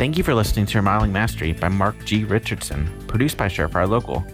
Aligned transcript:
Thank 0.00 0.16
you 0.16 0.24
for 0.24 0.32
listening 0.32 0.64
to 0.64 0.78
Remodeling 0.78 1.12
Mastery 1.12 1.52
by 1.52 1.68
Mark 1.68 2.06
G. 2.06 2.24
Richardson, 2.24 2.88
produced 3.06 3.36
by 3.36 3.48
Surefire 3.48 3.86
Local. 3.86 4.24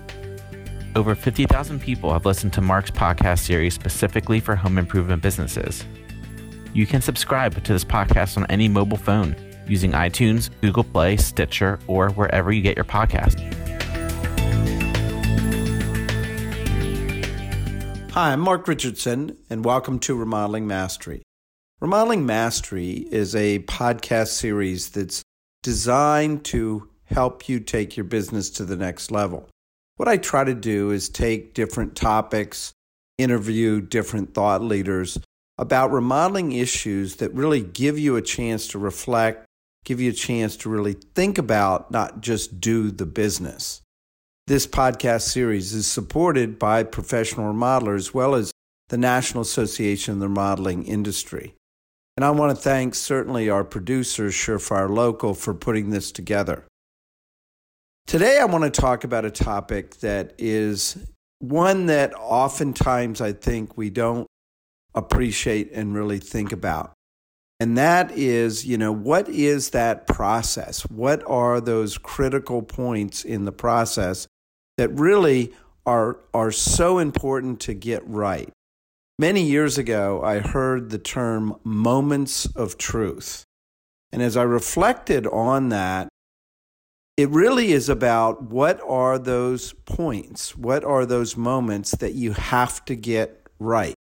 Over 0.95 1.17
50,000 1.17 1.81
people 1.81 2.13
have 2.13 2.25
listened 2.25 2.53
to 2.53 2.61
Mark's 2.61 2.93
podcast 2.93 3.41
series 3.41 3.75
specifically 3.75 4.39
for 4.39 4.55
home 4.55 4.79
improvement 4.79 5.25
businesses. 5.25 5.85
You 6.73 6.87
can 6.87 7.03
subscribe 7.03 7.65
to 7.65 7.73
this 7.73 7.85
podcast 7.85 8.37
on 8.37 8.47
any 8.49 8.69
mobile 8.69 8.97
phone 8.97 9.35
using 9.67 9.91
iTunes, 9.91 10.51
Google 10.61 10.85
Play, 10.85 11.17
Stitcher, 11.17 11.81
or 11.89 12.11
wherever 12.11 12.53
you 12.53 12.63
get 12.63 12.77
your 12.77 12.85
podcast. 12.85 13.41
Hi, 18.13 18.33
I'm 18.33 18.39
Mark 18.39 18.69
Richardson, 18.69 19.37
and 19.51 19.65
welcome 19.65 19.99
to 19.99 20.15
Remodeling 20.15 20.69
Mastery. 20.69 21.23
Remodeling 21.81 22.25
Mastery 22.25 23.09
is 23.11 23.35
a 23.35 23.59
podcast 23.65 24.29
series 24.29 24.91
that's 24.91 25.25
designed 25.67 26.45
to 26.45 26.89
help 27.07 27.49
you 27.49 27.59
take 27.59 27.97
your 27.97 28.05
business 28.05 28.51
to 28.51 28.65
the 28.65 28.77
next 28.77 29.11
level. 29.11 29.49
What 29.97 30.07
I 30.07 30.17
try 30.17 30.45
to 30.45 30.55
do 30.55 30.93
is 30.93 31.09
take 31.09 31.55
different 31.55 31.97
topics, 31.97 32.73
interview 33.19 33.81
different 33.81 34.33
thought 34.33 34.63
leaders 34.63 35.19
about 35.59 35.91
remodeling 35.91 36.53
issues 36.53 37.17
that 37.17 37.35
really 37.35 37.63
give 37.63 37.99
you 37.99 38.15
a 38.15 38.23
chance 38.23 38.69
to 38.69 38.79
reflect, 38.79 39.45
give 39.85 40.01
you 40.01 40.11
a 40.11 40.15
chance 40.15 40.57
to 40.59 40.69
really 40.69 40.93
think 40.93 41.37
about, 41.37 41.91
not 41.91 42.21
just 42.21 42.61
do 42.61 42.93
the 42.93 43.05
business. 43.05 43.83
This 44.47 44.69
podcast 44.69 45.23
series 45.23 45.73
is 45.73 45.89
supported 45.89 46.61
by 46.61 46.85
professional 46.85 47.53
remodelers 47.53 47.97
as 47.97 48.15
well 48.15 48.37
as 48.37 48.53
the 48.87 48.99
National 48.99 49.43
Association 49.43 50.15
of 50.15 50.21
the 50.21 50.29
Remodeling 50.29 50.85
Industry. 50.87 51.57
And 52.17 52.25
I 52.25 52.31
want 52.31 52.57
to 52.57 52.63
thank 52.63 52.95
certainly 52.95 53.51
our 53.51 53.63
producer, 53.63 54.29
Surefire 54.29 54.89
Local, 54.89 55.35
for 55.35 55.53
putting 55.53 55.91
this 55.91 56.11
together. 56.11 56.65
Today, 58.07 58.39
I 58.39 58.47
want 58.47 58.65
to 58.65 58.71
talk 58.71 59.05
about 59.05 59.27
a 59.27 59.31
topic 59.31 59.97
that 59.97 60.33
is 60.39 60.97
one 61.41 61.87
that 61.87 62.15
oftentimes 62.15 63.21
I 63.21 63.33
think 63.33 63.77
we 63.77 63.91
don't 63.91 64.27
appreciate 64.95 65.71
and 65.73 65.95
really 65.95 66.19
think 66.19 66.53
about. 66.53 66.95
And 67.61 67.77
that 67.77 68.13
is, 68.13 68.67
you 68.67 68.79
know, 68.79 68.93
what 68.93 69.29
is 69.29 69.71
that 69.71 70.07
process? 70.07 70.83
What 70.83 71.23
are 71.27 71.61
those 71.61 71.99
critical 71.99 72.63
points 72.63 73.25
in 73.25 73.45
the 73.45 73.53
process 73.53 74.27
that 74.79 74.89
really 74.91 75.53
are, 75.85 76.19
are 76.33 76.51
so 76.51 76.99
important 76.99 77.61
to 77.61 77.75
get 77.75 78.07
right? 78.07 78.51
Many 79.19 79.43
years 79.43 79.79
ago, 79.79 80.23
I 80.23 80.41
heard 80.41 80.91
the 80.91 80.99
term 80.99 81.59
moments 81.65 82.45
of 82.55 82.77
truth. 82.77 83.45
And 84.13 84.21
as 84.21 84.37
I 84.37 84.43
reflected 84.43 85.27
on 85.27 85.71
that, 85.71 86.09
it 87.17 87.31
really 87.31 87.73
is 87.73 87.89
about 87.89 88.43
what 88.43 88.79
are 88.87 89.19
those 89.19 89.73
points? 89.73 90.55
What 90.55 90.85
are 90.85 91.07
those 91.07 91.35
moments 91.35 91.93
that 91.93 92.13
you 92.13 92.33
have 92.33 92.85
to 92.85 92.95
get 92.95 93.47
right? 93.59 93.95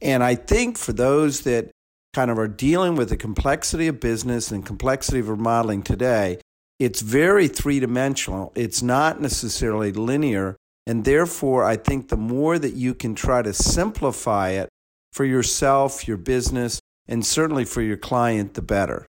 And 0.00 0.24
I 0.24 0.36
think 0.36 0.78
for 0.78 0.94
those 0.94 1.42
that 1.42 1.70
kind 2.14 2.30
of 2.30 2.38
are 2.38 2.48
dealing 2.48 2.94
with 2.96 3.10
the 3.10 3.18
complexity 3.18 3.88
of 3.88 4.00
business 4.00 4.50
and 4.50 4.64
complexity 4.64 5.18
of 5.18 5.28
remodeling 5.28 5.82
today, 5.82 6.38
it's 6.78 7.02
very 7.02 7.46
three 7.46 7.78
dimensional. 7.78 8.52
It's 8.54 8.82
not 8.82 9.20
necessarily 9.20 9.92
linear. 9.92 10.56
And 10.86 11.04
therefore, 11.04 11.64
I 11.64 11.76
think 11.76 12.08
the 12.08 12.16
more 12.16 12.58
that 12.58 12.74
you 12.74 12.94
can 12.94 13.14
try 13.14 13.42
to 13.42 13.52
simplify 13.52 14.50
it 14.50 14.68
for 15.12 15.24
yourself, 15.24 16.06
your 16.06 16.16
business, 16.16 16.80
and 17.06 17.24
certainly 17.24 17.64
for 17.64 17.80
your 17.80 17.96
client, 17.96 18.54
the 18.54 18.62
better. 18.62 19.06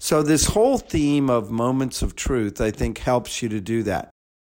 So, 0.00 0.22
this 0.22 0.46
whole 0.46 0.78
theme 0.78 1.30
of 1.30 1.50
moments 1.50 2.02
of 2.02 2.16
truth, 2.16 2.60
I 2.60 2.70
think, 2.70 2.98
helps 2.98 3.42
you 3.42 3.48
to 3.50 3.60
do 3.60 3.82
that. 3.84 4.10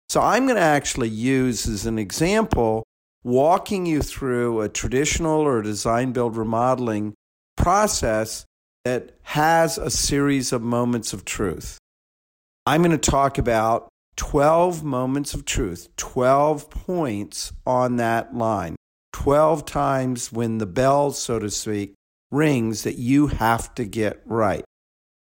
So, 0.09 0.22
I'm 0.22 0.45
going 0.45 0.55
to 0.55 0.61
actually 0.61 1.09
use 1.09 1.67
as 1.67 1.85
an 1.85 2.00
example 2.00 2.84
walking 3.24 3.85
you 3.85 4.01
through 4.01 4.62
a 4.62 4.69
traditional 4.69 5.41
or 5.41 5.62
design 5.62 6.12
build 6.12 6.35
remodeling 6.35 7.13
process 7.56 8.45
that 8.85 9.12
has 9.24 9.78
a 9.78 9.89
series 9.89 10.53
of 10.53 10.62
moments 10.62 11.12
of 11.13 11.25
truth. 11.25 11.78
I'm 12.66 12.81
going 12.81 12.97
to 12.97 13.12
talk 13.12 13.38
about 13.38 13.89
12 14.17 14.83
moments 14.83 15.33
of 15.33 15.45
truth, 15.45 15.88
12 15.95 16.69
points 16.69 17.53
on 17.66 17.95
that 17.95 18.35
line, 18.35 18.75
12 19.13 19.66
times 19.66 20.31
when 20.31 20.57
the 20.57 20.66
bell, 20.66 21.11
so 21.11 21.39
to 21.39 21.50
speak, 21.50 21.94
rings 22.31 22.83
that 22.83 22.97
you 22.97 23.27
have 23.27 23.73
to 23.75 23.85
get 23.85 24.22
right. 24.25 24.66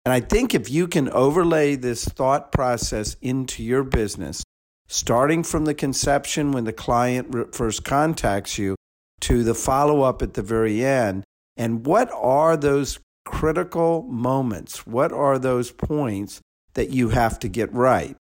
And 0.05 0.13
I 0.13 0.21
think 0.21 0.55
if 0.55 0.71
you 0.71 0.89
can 0.89 1.11
overlay 1.11 1.77
this 1.77 2.05
thought 2.05 2.53
process 2.53 3.17
into 3.21 3.63
your 3.63 3.85
business, 3.85 4.43
starting 4.89 5.43
from 5.43 5.67
the 5.67 5.75
conception 5.75 6.53
when 6.53 6.65
the 6.65 6.73
client 6.73 7.55
first 7.55 7.85
contacts 7.85 8.59
you 8.59 8.75
to 9.21 9.45
the 9.45 9.55
follow 9.55 10.03
up 10.03 10.23
at 10.23 10.35
the 10.35 10.43
very 10.43 10.83
end, 10.85 11.23
and 11.57 11.85
what 11.85 12.11
are 12.15 12.57
those 12.57 12.99
critical 13.27 14.03
moments? 14.03 14.87
What 14.87 15.13
are 15.13 15.39
those 15.39 15.71
points 15.71 16.41
that 16.75 16.91
you 16.91 17.11
have 17.11 17.39
to 17.41 17.49
get 17.49 17.73
right? 17.73 18.17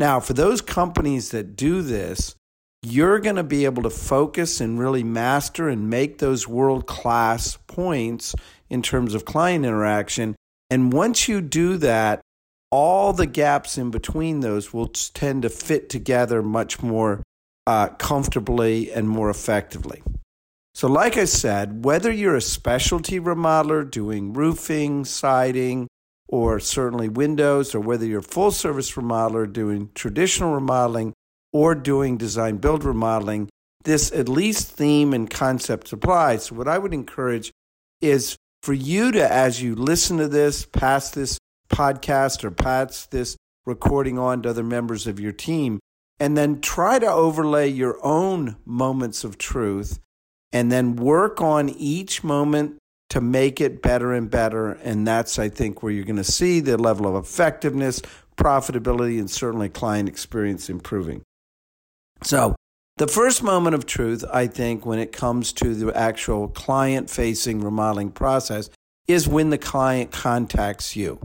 Now, 0.00 0.18
for 0.18 0.32
those 0.32 0.62
companies 0.62 1.28
that 1.32 1.56
do 1.56 1.82
this, 1.82 2.34
you're 2.82 3.18
going 3.18 3.36
to 3.36 3.44
be 3.44 3.66
able 3.66 3.82
to 3.82 3.90
focus 3.90 4.58
and 4.58 4.78
really 4.78 5.04
master 5.04 5.68
and 5.68 5.90
make 5.90 6.16
those 6.16 6.48
world 6.48 6.86
class 6.86 7.58
points 7.66 8.34
in 8.70 8.80
terms 8.80 9.12
of 9.12 9.26
client 9.26 9.66
interaction. 9.66 10.36
And 10.70 10.90
once 10.90 11.28
you 11.28 11.42
do 11.42 11.76
that, 11.76 12.22
all 12.70 13.12
the 13.12 13.26
gaps 13.26 13.76
in 13.76 13.90
between 13.90 14.40
those 14.40 14.72
will 14.72 14.88
tend 14.88 15.42
to 15.42 15.50
fit 15.50 15.90
together 15.90 16.42
much 16.42 16.82
more 16.82 17.22
uh, 17.66 17.88
comfortably 17.88 18.90
and 18.90 19.06
more 19.06 19.28
effectively. 19.28 20.02
So, 20.74 20.88
like 20.88 21.18
I 21.18 21.26
said, 21.26 21.84
whether 21.84 22.10
you're 22.10 22.36
a 22.36 22.40
specialty 22.40 23.20
remodeler 23.20 23.90
doing 23.90 24.32
roofing, 24.32 25.04
siding, 25.04 25.88
or 26.30 26.60
certainly 26.60 27.08
windows, 27.08 27.74
or 27.74 27.80
whether 27.80 28.06
you're 28.06 28.22
full 28.22 28.52
service 28.52 28.92
remodeler 28.92 29.52
doing 29.52 29.90
traditional 29.94 30.54
remodeling 30.54 31.12
or 31.52 31.74
doing 31.74 32.16
design 32.16 32.56
build 32.56 32.84
remodeling, 32.84 33.48
this 33.82 34.12
at 34.12 34.28
least 34.28 34.70
theme 34.70 35.12
and 35.12 35.28
concept 35.28 35.92
applies. 35.92 36.44
So, 36.44 36.54
what 36.54 36.68
I 36.68 36.78
would 36.78 36.94
encourage 36.94 37.50
is 38.00 38.36
for 38.62 38.74
you 38.74 39.10
to, 39.10 39.32
as 39.32 39.60
you 39.60 39.74
listen 39.74 40.18
to 40.18 40.28
this, 40.28 40.64
pass 40.66 41.10
this 41.10 41.38
podcast 41.68 42.44
or 42.44 42.52
pass 42.52 43.06
this 43.06 43.36
recording 43.66 44.16
on 44.16 44.42
to 44.42 44.50
other 44.50 44.62
members 44.62 45.08
of 45.08 45.18
your 45.18 45.32
team, 45.32 45.80
and 46.20 46.36
then 46.36 46.60
try 46.60 47.00
to 47.00 47.10
overlay 47.10 47.66
your 47.66 47.98
own 48.04 48.56
moments 48.64 49.24
of 49.24 49.36
truth 49.36 49.98
and 50.52 50.70
then 50.70 50.96
work 50.96 51.40
on 51.40 51.68
each 51.68 52.22
moment 52.22 52.76
to 53.10 53.20
make 53.20 53.60
it 53.60 53.82
better 53.82 54.12
and 54.12 54.30
better. 54.30 54.72
And 54.72 55.06
that's, 55.06 55.38
I 55.38 55.48
think, 55.48 55.82
where 55.82 55.92
you're 55.92 56.04
going 56.04 56.16
to 56.16 56.24
see 56.24 56.60
the 56.60 56.78
level 56.78 57.06
of 57.06 57.22
effectiveness, 57.22 58.00
profitability, 58.36 59.18
and 59.18 59.30
certainly 59.30 59.68
client 59.68 60.08
experience 60.08 60.70
improving. 60.70 61.22
So, 62.22 62.56
the 62.96 63.08
first 63.08 63.42
moment 63.42 63.74
of 63.74 63.86
truth, 63.86 64.24
I 64.30 64.46
think, 64.46 64.84
when 64.84 64.98
it 64.98 65.12
comes 65.12 65.52
to 65.54 65.74
the 65.74 65.96
actual 65.96 66.48
client 66.48 67.08
facing 67.08 67.60
remodeling 67.60 68.10
process 68.10 68.68
is 69.08 69.26
when 69.26 69.50
the 69.50 69.58
client 69.58 70.10
contacts 70.10 70.96
you. 70.96 71.18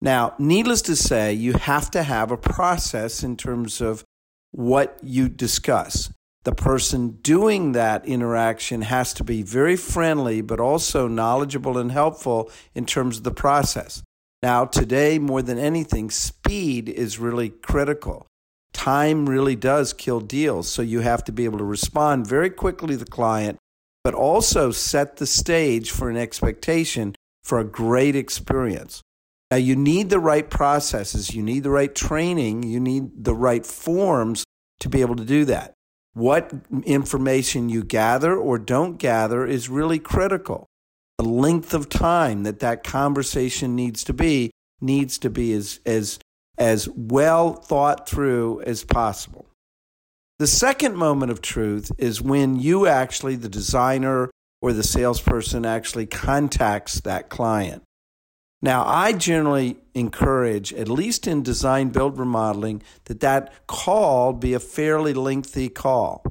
Now, 0.00 0.34
needless 0.38 0.82
to 0.82 0.96
say, 0.96 1.32
you 1.32 1.54
have 1.54 1.90
to 1.90 2.02
have 2.02 2.30
a 2.30 2.36
process 2.36 3.22
in 3.22 3.36
terms 3.36 3.80
of 3.80 4.04
what 4.52 4.98
you 5.02 5.28
discuss 5.28 6.10
the 6.44 6.54
person 6.54 7.18
doing 7.22 7.72
that 7.72 8.06
interaction 8.06 8.82
has 8.82 9.12
to 9.14 9.24
be 9.24 9.42
very 9.42 9.76
friendly, 9.76 10.40
but 10.40 10.60
also 10.60 11.08
knowledgeable 11.08 11.76
and 11.76 11.92
helpful 11.92 12.50
in 12.74 12.86
terms 12.86 13.18
of 13.18 13.24
the 13.24 13.32
process. 13.32 14.02
Now, 14.42 14.64
today, 14.64 15.18
more 15.18 15.42
than 15.42 15.58
anything, 15.58 16.10
speed 16.10 16.88
is 16.88 17.18
really 17.18 17.48
critical. 17.48 18.26
Time 18.72 19.28
really 19.28 19.56
does 19.56 19.92
kill 19.92 20.20
deals. 20.20 20.68
So 20.68 20.80
you 20.80 21.00
have 21.00 21.24
to 21.24 21.32
be 21.32 21.44
able 21.44 21.58
to 21.58 21.64
respond 21.64 22.26
very 22.26 22.50
quickly 22.50 22.94
to 22.94 22.98
the 22.98 23.04
client, 23.04 23.58
but 24.04 24.14
also 24.14 24.70
set 24.70 25.16
the 25.16 25.26
stage 25.26 25.90
for 25.90 26.08
an 26.08 26.16
expectation 26.16 27.16
for 27.42 27.58
a 27.58 27.64
great 27.64 28.14
experience. 28.14 29.02
Now, 29.50 29.56
you 29.56 29.74
need 29.74 30.10
the 30.10 30.20
right 30.20 30.48
processes, 30.48 31.34
you 31.34 31.42
need 31.42 31.64
the 31.64 31.70
right 31.70 31.94
training, 31.94 32.62
you 32.62 32.78
need 32.78 33.24
the 33.24 33.34
right 33.34 33.66
forms 33.66 34.44
to 34.80 34.88
be 34.88 35.00
able 35.00 35.16
to 35.16 35.24
do 35.24 35.44
that 35.46 35.74
what 36.18 36.52
information 36.84 37.68
you 37.68 37.84
gather 37.84 38.36
or 38.36 38.58
don't 38.58 38.98
gather 38.98 39.46
is 39.46 39.68
really 39.68 39.98
critical. 39.98 40.66
The 41.18 41.24
length 41.24 41.74
of 41.74 41.88
time 41.88 42.42
that 42.42 42.60
that 42.60 42.84
conversation 42.84 43.74
needs 43.76 44.04
to 44.04 44.12
be 44.12 44.50
needs 44.80 45.18
to 45.18 45.30
be 45.30 45.52
as, 45.52 45.80
as, 45.86 46.18
as 46.56 46.88
well 46.88 47.54
thought 47.54 48.08
through 48.08 48.60
as 48.62 48.84
possible. 48.84 49.46
The 50.38 50.46
second 50.46 50.96
moment 50.96 51.32
of 51.32 51.42
truth 51.42 51.90
is 51.98 52.22
when 52.22 52.60
you 52.60 52.86
actually, 52.86 53.34
the 53.34 53.48
designer 53.48 54.30
or 54.62 54.72
the 54.72 54.84
salesperson, 54.84 55.64
actually 55.64 56.06
contacts 56.06 57.00
that 57.00 57.28
client. 57.28 57.82
Now, 58.60 58.84
I 58.86 59.12
generally 59.12 59.76
encourage, 59.94 60.72
at 60.72 60.88
least 60.88 61.26
in 61.26 61.42
design 61.42 61.90
build 61.90 62.18
remodeling, 62.18 62.82
that 63.04 63.20
that 63.20 63.66
call 63.66 64.32
be 64.32 64.52
a 64.52 64.60
fairly 64.60 65.14
lengthy 65.14 65.68
call. 65.68 66.24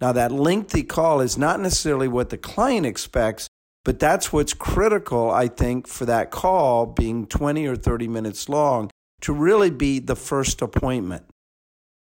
Now, 0.00 0.12
that 0.12 0.32
lengthy 0.32 0.82
call 0.82 1.20
is 1.20 1.38
not 1.38 1.60
necessarily 1.60 2.08
what 2.08 2.28
the 2.28 2.36
client 2.36 2.84
expects, 2.84 3.48
but 3.84 3.98
that's 3.98 4.32
what's 4.32 4.52
critical, 4.52 5.30
I 5.30 5.48
think, 5.48 5.86
for 5.86 6.04
that 6.04 6.30
call 6.30 6.86
being 6.86 7.26
20 7.26 7.66
or 7.66 7.76
30 7.76 8.06
minutes 8.08 8.48
long 8.48 8.90
to 9.22 9.32
really 9.32 9.70
be 9.70 9.98
the 9.98 10.16
first 10.16 10.60
appointment. 10.60 11.24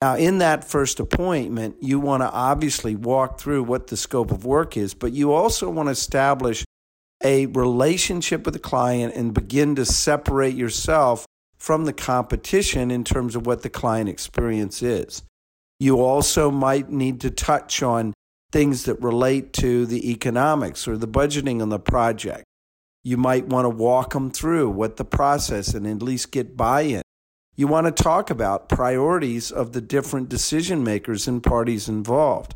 Now, 0.02 0.16
in 0.16 0.38
that 0.38 0.64
first 0.64 0.98
appointment, 0.98 1.76
you 1.80 2.00
want 2.00 2.22
to 2.22 2.30
obviously 2.30 2.96
walk 2.96 3.38
through 3.38 3.64
what 3.64 3.88
the 3.88 3.98
scope 3.98 4.30
of 4.30 4.46
work 4.46 4.76
is, 4.76 4.94
but 4.94 5.12
you 5.12 5.32
also 5.32 5.68
want 5.68 5.88
to 5.88 5.92
establish 5.92 6.64
a 7.22 7.46
relationship 7.46 8.44
with 8.44 8.54
the 8.54 8.60
client 8.60 9.14
and 9.14 9.34
begin 9.34 9.74
to 9.76 9.84
separate 9.84 10.54
yourself 10.54 11.26
from 11.58 11.84
the 11.84 11.92
competition 11.92 12.90
in 12.90 13.04
terms 13.04 13.36
of 13.36 13.46
what 13.46 13.62
the 13.62 13.70
client 13.70 14.08
experience 14.08 14.82
is. 14.82 15.22
You 15.78 16.00
also 16.00 16.50
might 16.50 16.90
need 16.90 17.20
to 17.20 17.30
touch 17.30 17.82
on 17.82 18.14
things 18.50 18.84
that 18.84 19.00
relate 19.02 19.52
to 19.54 19.86
the 19.86 20.10
economics 20.10 20.88
or 20.88 20.96
the 20.96 21.08
budgeting 21.08 21.62
on 21.62 21.68
the 21.68 21.78
project. 21.78 22.44
You 23.04 23.16
might 23.16 23.46
want 23.46 23.64
to 23.64 23.70
walk 23.70 24.12
them 24.12 24.30
through 24.30 24.70
what 24.70 24.96
the 24.96 25.04
process 25.04 25.74
and 25.74 25.86
at 25.86 26.02
least 26.02 26.32
get 26.32 26.56
buy 26.56 26.82
in. 26.82 27.02
You 27.56 27.66
want 27.66 27.86
to 27.86 28.02
talk 28.02 28.30
about 28.30 28.68
priorities 28.68 29.50
of 29.50 29.72
the 29.72 29.80
different 29.80 30.28
decision 30.28 30.82
makers 30.82 31.28
and 31.28 31.42
parties 31.42 31.88
involved. 31.88 32.54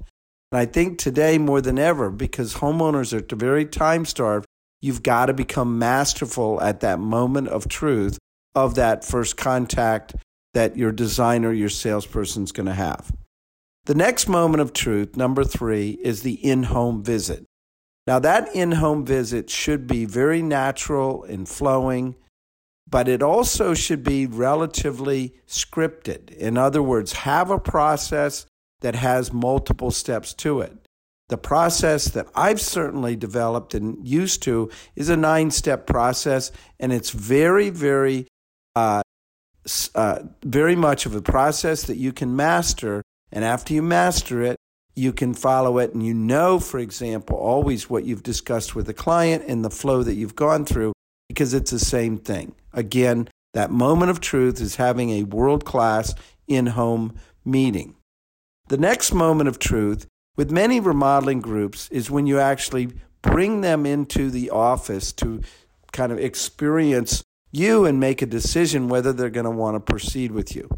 And 0.51 0.59
I 0.59 0.67
think 0.67 0.99
today 0.99 1.39
more 1.39 1.61
than 1.61 1.79
ever, 1.79 2.11
because 2.11 2.55
homeowners 2.55 3.13
are 3.13 3.37
very 3.37 3.67
time 3.67 4.05
starved, 4.05 4.47
you've 4.85 5.03
got 5.03 5.27
to 5.27 5.33
become 5.33 5.79
masterful 5.79 6.61
at 6.61 6.81
that 6.81 6.99
moment 6.99 7.49
of 7.49 7.69
truth 7.69 8.19
of 8.55 8.75
that 8.77 9.05
first 9.05 9.37
contact 9.37 10.15
that 10.53 10.77
your 10.77 10.93
designer, 10.93 11.53
your 11.53 11.69
salesperson 11.69 12.45
is 12.45 12.53
going 12.53 12.67
to 12.67 12.73
have. 12.73 13.13
The 13.87 13.95
next 13.95 14.29
moment 14.29 14.61
of 14.61 14.73
truth, 14.73 15.17
number 15.17 15.45
three, 15.45 15.91
is 16.03 16.23
the 16.23 16.35
in 16.35 16.65
home 16.65 17.03
visit. 17.03 17.45
Now, 18.07 18.19
that 18.21 18.55
in 18.55 18.73
home 18.73 19.05
visit 19.05 19.51
should 19.51 19.87
be 19.87 20.05
very 20.05 20.43
natural 20.43 21.25
and 21.25 21.49
flowing 21.49 22.17
but 22.89 23.09
it 23.09 23.23
also 23.23 23.75
should 23.75 24.05
be 24.05 24.27
relatively 24.27 25.35
scripted. 25.47 26.31
In 26.33 26.59
other 26.59 26.83
words, 26.83 27.13
have 27.13 27.51
a 27.51 27.59
process 27.59 28.47
that 28.81 28.95
has 28.95 29.33
multiple 29.33 29.91
steps 29.91 30.35
to 30.35 30.61
it. 30.61 30.87
The 31.29 31.39
process 31.39 32.07
that 32.11 32.27
I've 32.35 32.61
certainly 32.61 33.17
developed 33.17 33.75
and 33.75 34.07
used 34.07 34.43
to 34.43 34.71
is 34.95 35.09
a 35.09 35.17
nine 35.17 35.51
step 35.51 35.87
process, 35.87 36.53
and 36.79 36.93
it's 36.93 37.11
very, 37.11 37.71
very, 37.71 38.27
uh, 38.77 39.03
uh, 39.95 40.19
very 40.43 40.77
much 40.77 41.07
of 41.07 41.15
a 41.15 41.23
process 41.23 41.85
that 41.85 41.97
you 41.97 42.13
can 42.13 42.37
master. 42.37 43.03
And 43.33 43.45
after 43.45 43.73
you 43.73 43.83
master 43.83 44.43
it, 44.43 44.57
you 44.95 45.13
can 45.13 45.35
follow 45.35 45.79
it, 45.79 45.93
and 45.93 46.05
you 46.05 46.15
know, 46.15 46.61
for 46.61 46.79
example, 46.79 47.37
always 47.37 47.91
what 47.91 48.05
you've 48.05 48.23
discussed 48.23 48.77
with 48.77 48.87
the 48.87 48.95
client 48.95 49.45
and 49.49 49.65
the 49.65 49.71
flow 49.71 50.03
that 50.03 50.15
you've 50.15 50.37
gone 50.37 50.65
through 50.65 50.93
because 51.29 51.55
it's 51.55 51.71
the 51.71 51.79
same 51.79 52.19
thing. 52.19 52.55
Again, 52.73 53.29
that 53.55 53.71
moment 53.71 54.11
of 54.11 54.21
truth 54.21 54.61
is 54.61 54.77
having 54.77 55.11
a 55.11 55.25
world 55.25 55.65
class 55.65 56.15
in 56.47 56.67
home 56.67 57.17
meeting. 57.45 57.97
The 58.69 58.77
next 58.77 59.13
moment 59.13 59.49
of 59.49 59.59
truth 59.59 60.07
with 60.37 60.51
many 60.51 60.81
remodeling 60.81 61.41
groups 61.41 61.89
is 61.91 62.11
when 62.11 62.27
you 62.27 62.39
actually 62.39 62.93
bring 63.23 63.61
them 63.61 63.87
into 63.87 64.31
the 64.31 64.51
office 64.51 65.13
to 65.13 65.41
kind 65.93 66.13
of 66.13 66.19
experience 66.19 67.23
you 67.53 67.85
and 67.85 68.01
make 68.01 68.21
a 68.21 68.27
decision 68.27 68.89
whether 68.89 69.13
they're 69.13 69.31
going 69.31 69.45
to 69.45 69.51
want 69.51 69.77
to 69.77 69.81
proceed 69.81 70.33
with 70.33 70.57
you. 70.57 70.69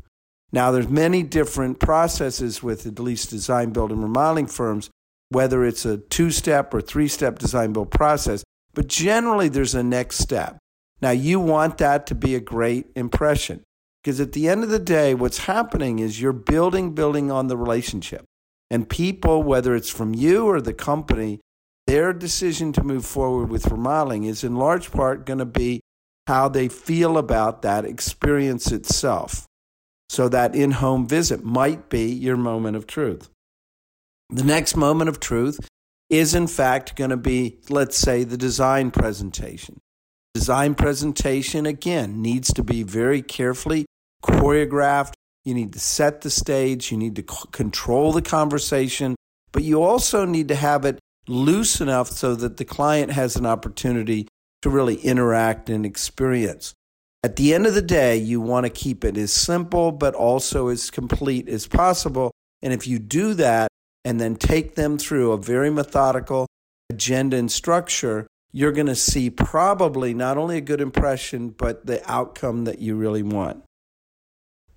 Now, 0.52 0.70
there's 0.70 0.88
many 0.88 1.22
different 1.22 1.80
processes 1.80 2.62
with 2.62 2.86
at 2.86 3.00
least 3.00 3.30
design, 3.30 3.70
build, 3.70 3.90
and 3.90 4.02
remodeling 4.02 4.46
firms, 4.46 4.90
whether 5.30 5.64
it's 5.64 5.84
a 5.84 5.98
two 5.98 6.30
step 6.30 6.72
or 6.72 6.80
three 6.80 7.08
step 7.08 7.38
design 7.38 7.72
build 7.72 7.90
process. 7.90 8.44
But 8.74 8.88
generally, 8.88 9.48
there's 9.48 9.74
a 9.74 9.82
next 9.82 10.18
step. 10.18 10.58
Now, 11.00 11.10
you 11.10 11.40
want 11.40 11.78
that 11.78 12.06
to 12.08 12.14
be 12.14 12.34
a 12.34 12.40
great 12.40 12.86
impression 12.94 13.64
because 14.02 14.20
at 14.20 14.32
the 14.32 14.48
end 14.48 14.62
of 14.62 14.70
the 14.70 14.78
day, 14.78 15.14
what's 15.14 15.38
happening 15.38 15.98
is 15.98 16.20
you're 16.20 16.32
building, 16.32 16.94
building 16.94 17.30
on 17.30 17.48
the 17.48 17.56
relationship. 17.56 18.24
And 18.70 18.88
people, 18.88 19.42
whether 19.42 19.74
it's 19.74 19.90
from 19.90 20.14
you 20.14 20.46
or 20.46 20.60
the 20.60 20.74
company, 20.74 21.40
their 21.86 22.12
decision 22.12 22.72
to 22.72 22.82
move 22.82 23.04
forward 23.04 23.48
with 23.48 23.68
remodeling 23.68 24.24
is 24.24 24.42
in 24.42 24.56
large 24.56 24.90
part 24.90 25.24
going 25.24 25.38
to 25.38 25.44
be 25.44 25.80
how 26.26 26.48
they 26.48 26.68
feel 26.68 27.16
about 27.16 27.62
that 27.62 27.84
experience 27.84 28.72
itself. 28.72 29.46
So 30.08 30.28
that 30.28 30.54
in 30.54 30.72
home 30.72 31.06
visit 31.06 31.44
might 31.44 31.88
be 31.88 32.06
your 32.12 32.36
moment 32.36 32.76
of 32.76 32.86
truth. 32.86 33.28
The 34.30 34.44
next 34.44 34.76
moment 34.76 35.08
of 35.08 35.20
truth 35.20 35.60
is 36.10 36.34
in 36.34 36.46
fact 36.46 36.96
going 36.96 37.10
to 37.10 37.16
be, 37.16 37.58
let's 37.68 37.96
say, 37.96 38.24
the 38.24 38.36
design 38.36 38.90
presentation. 38.90 39.78
Design 40.34 40.74
presentation, 40.74 41.66
again, 41.66 42.20
needs 42.20 42.52
to 42.52 42.62
be 42.62 42.82
very 42.82 43.22
carefully 43.22 43.86
choreographed. 44.22 45.14
You 45.46 45.54
need 45.54 45.72
to 45.72 45.80
set 45.80 46.20
the 46.20 46.28
stage, 46.28 46.92
you 46.92 46.98
need 46.98 47.16
to 47.16 47.22
c- 47.22 47.48
control 47.52 48.12
the 48.12 48.20
conversation, 48.20 49.16
but 49.52 49.62
you 49.62 49.82
also 49.82 50.26
need 50.26 50.48
to 50.48 50.54
have 50.54 50.84
it 50.84 50.98
loose 51.26 51.80
enough 51.80 52.08
so 52.08 52.34
that 52.34 52.58
the 52.58 52.64
client 52.66 53.12
has 53.12 53.36
an 53.36 53.46
opportunity 53.46 54.28
to 54.60 54.68
really 54.68 54.96
interact 54.96 55.70
and 55.70 55.86
experience. 55.86 56.74
At 57.22 57.36
the 57.36 57.54
end 57.54 57.66
of 57.66 57.74
the 57.74 57.80
day, 57.80 58.18
you 58.18 58.42
want 58.42 58.66
to 58.66 58.70
keep 58.70 59.04
it 59.04 59.16
as 59.16 59.32
simple 59.32 59.92
but 59.92 60.14
also 60.14 60.68
as 60.68 60.90
complete 60.90 61.48
as 61.48 61.66
possible. 61.66 62.32
And 62.60 62.72
if 62.74 62.86
you 62.86 62.98
do 62.98 63.32
that, 63.34 63.68
and 64.06 64.20
then 64.20 64.36
take 64.36 64.76
them 64.76 64.98
through 64.98 65.32
a 65.32 65.36
very 65.36 65.68
methodical 65.68 66.46
agenda 66.88 67.36
and 67.36 67.50
structure, 67.50 68.28
you're 68.52 68.70
going 68.70 68.86
to 68.86 68.94
see 68.94 69.28
probably 69.28 70.14
not 70.14 70.38
only 70.38 70.56
a 70.56 70.60
good 70.60 70.80
impression, 70.80 71.48
but 71.48 71.86
the 71.86 72.00
outcome 72.08 72.64
that 72.64 72.78
you 72.78 72.94
really 72.94 73.24
want. 73.24 73.64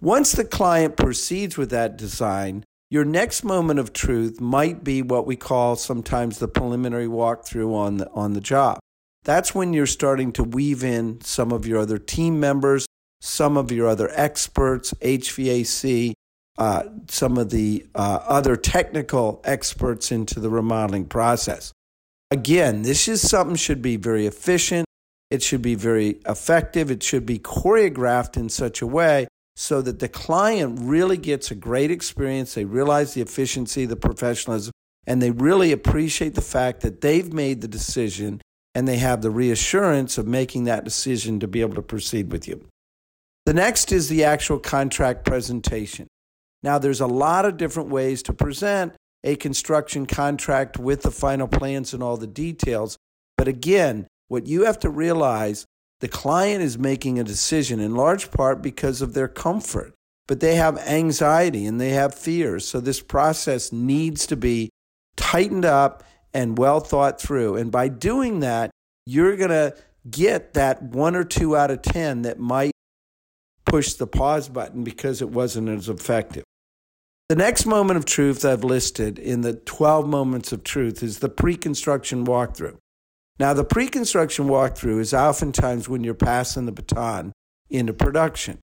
Once 0.01 0.31
the 0.31 0.45
client 0.45 0.95
proceeds 0.95 1.57
with 1.57 1.69
that 1.71 1.97
design, 1.97 2.63
your 2.89 3.03
next 3.03 3.43
moment 3.43 3.77
of 3.77 3.91
truth 3.91 4.39
might 4.39 4.81
be 4.81 5.01
what 5.01 5.27
we 5.27 5.35
call 5.35 5.75
sometimes 5.75 6.39
the 6.39 6.47
preliminary 6.47 7.05
walkthrough 7.05 7.75
on 7.75 7.97
the, 7.97 8.09
on 8.11 8.31
the 8.31 8.39
job. 8.39 8.79
That's 9.23 9.53
when 9.53 9.73
you're 9.73 9.85
starting 9.85 10.31
to 10.33 10.43
weave 10.43 10.85
in 10.85 11.19
some 11.19 11.51
of 11.51 11.67
your 11.67 11.79
other 11.79 11.97
team 11.97 12.39
members, 12.39 12.85
some 13.19 13.57
of 13.57 13.73
your 13.73 13.89
other 13.89 14.09
experts, 14.13 14.93
HVAC, 15.01 16.13
uh, 16.57 16.83
some 17.09 17.37
of 17.37 17.49
the 17.49 17.85
uh, 17.93 18.19
other 18.25 18.55
technical 18.55 19.41
experts 19.43 20.13
into 20.13 20.39
the 20.39 20.49
remodeling 20.49 21.07
process. 21.07 21.73
Again, 22.31 22.83
this 22.83 23.09
is 23.09 23.27
something 23.27 23.57
should 23.57 23.81
be 23.81 23.97
very 23.97 24.25
efficient. 24.25 24.85
It 25.29 25.43
should 25.43 25.61
be 25.61 25.75
very 25.75 26.21
effective. 26.25 26.89
It 26.89 27.03
should 27.03 27.25
be 27.25 27.37
choreographed 27.37 28.37
in 28.37 28.47
such 28.47 28.81
a 28.81 28.87
way 28.87 29.27
so 29.59 29.81
that 29.81 29.99
the 29.99 30.07
client 30.07 30.79
really 30.81 31.17
gets 31.17 31.51
a 31.51 31.55
great 31.55 31.91
experience. 31.91 32.53
They 32.53 32.63
realize 32.63 33.13
the 33.13 33.21
efficiency, 33.21 33.85
the 33.85 33.97
professionalism, 33.97 34.71
and 35.05 35.21
they 35.21 35.31
really 35.31 35.73
appreciate 35.73 36.35
the 36.35 36.41
fact 36.41 36.79
that 36.79 37.01
they've 37.01 37.33
made 37.33 37.59
the 37.59 37.67
decision 37.67 38.41
and 38.73 38.87
they 38.87 38.99
have 38.99 39.21
the 39.21 39.29
reassurance 39.29 40.17
of 40.17 40.25
making 40.25 40.63
that 40.63 40.85
decision 40.85 41.41
to 41.41 41.47
be 41.47 41.59
able 41.59 41.75
to 41.75 41.81
proceed 41.81 42.31
with 42.31 42.47
you. 42.47 42.65
The 43.45 43.53
next 43.53 43.91
is 43.91 44.07
the 44.07 44.23
actual 44.23 44.59
contract 44.59 45.25
presentation. 45.25 46.07
Now, 46.63 46.79
there's 46.79 47.01
a 47.01 47.07
lot 47.07 47.43
of 47.43 47.57
different 47.57 47.89
ways 47.89 48.23
to 48.23 48.33
present 48.33 48.93
a 49.25 49.35
construction 49.35 50.05
contract 50.05 50.77
with 50.79 51.01
the 51.01 51.11
final 51.11 51.49
plans 51.49 51.93
and 51.93 52.01
all 52.01 52.15
the 52.15 52.27
details. 52.27 52.97
But 53.37 53.49
again, 53.49 54.07
what 54.29 54.47
you 54.47 54.63
have 54.63 54.79
to 54.79 54.89
realize 54.89 55.65
the 55.99 56.07
client 56.07 56.61
is 56.61 56.77
making 56.77 57.19
a 57.19 57.23
decision 57.23 57.79
in 57.79 57.95
large 57.95 58.31
part 58.31 58.61
because 58.61 59.01
of 59.01 59.13
their 59.13 59.27
comfort, 59.27 59.93
but 60.27 60.39
they 60.39 60.55
have 60.55 60.77
anxiety 60.79 61.65
and 61.65 61.79
they 61.79 61.89
have 61.89 62.15
fears. 62.15 62.67
So 62.67 62.79
this 62.79 63.01
process 63.01 63.71
needs 63.71 64.25
to 64.27 64.37
be 64.37 64.69
tightened 65.17 65.65
up 65.65 66.03
and 66.33 66.57
well 66.57 66.79
thought 66.79 67.19
through. 67.19 67.55
And 67.55 67.71
by 67.71 67.89
doing 67.89 68.39
that, 68.39 68.71
you're 69.05 69.35
going 69.35 69.49
to 69.49 69.75
get 70.09 70.53
that 70.53 70.81
one 70.81 71.15
or 71.15 71.23
two 71.23 71.57
out 71.57 71.71
of 71.71 71.81
10 71.81 72.21
that 72.21 72.39
might 72.39 72.71
push 73.65 73.93
the 73.93 74.07
pause 74.07 74.47
button 74.47 74.83
because 74.83 75.21
it 75.21 75.29
wasn't 75.29 75.69
as 75.69 75.89
effective. 75.89 76.43
The 77.27 77.35
next 77.35 77.65
moment 77.65 77.97
of 77.97 78.05
truth 78.05 78.43
I've 78.43 78.63
listed 78.63 79.19
in 79.19 79.41
the 79.41 79.53
12 79.53 80.07
moments 80.07 80.51
of 80.51 80.63
truth 80.63 81.03
is 81.03 81.19
the 81.19 81.29
pre 81.29 81.55
construction 81.55 82.25
walkthrough. 82.25 82.77
Now, 83.39 83.53
the 83.53 83.63
pre 83.63 83.87
construction 83.87 84.47
walkthrough 84.47 84.99
is 84.99 85.13
oftentimes 85.13 85.87
when 85.87 86.03
you're 86.03 86.13
passing 86.13 86.65
the 86.65 86.73
baton 86.73 87.31
into 87.69 87.93
production. 87.93 88.59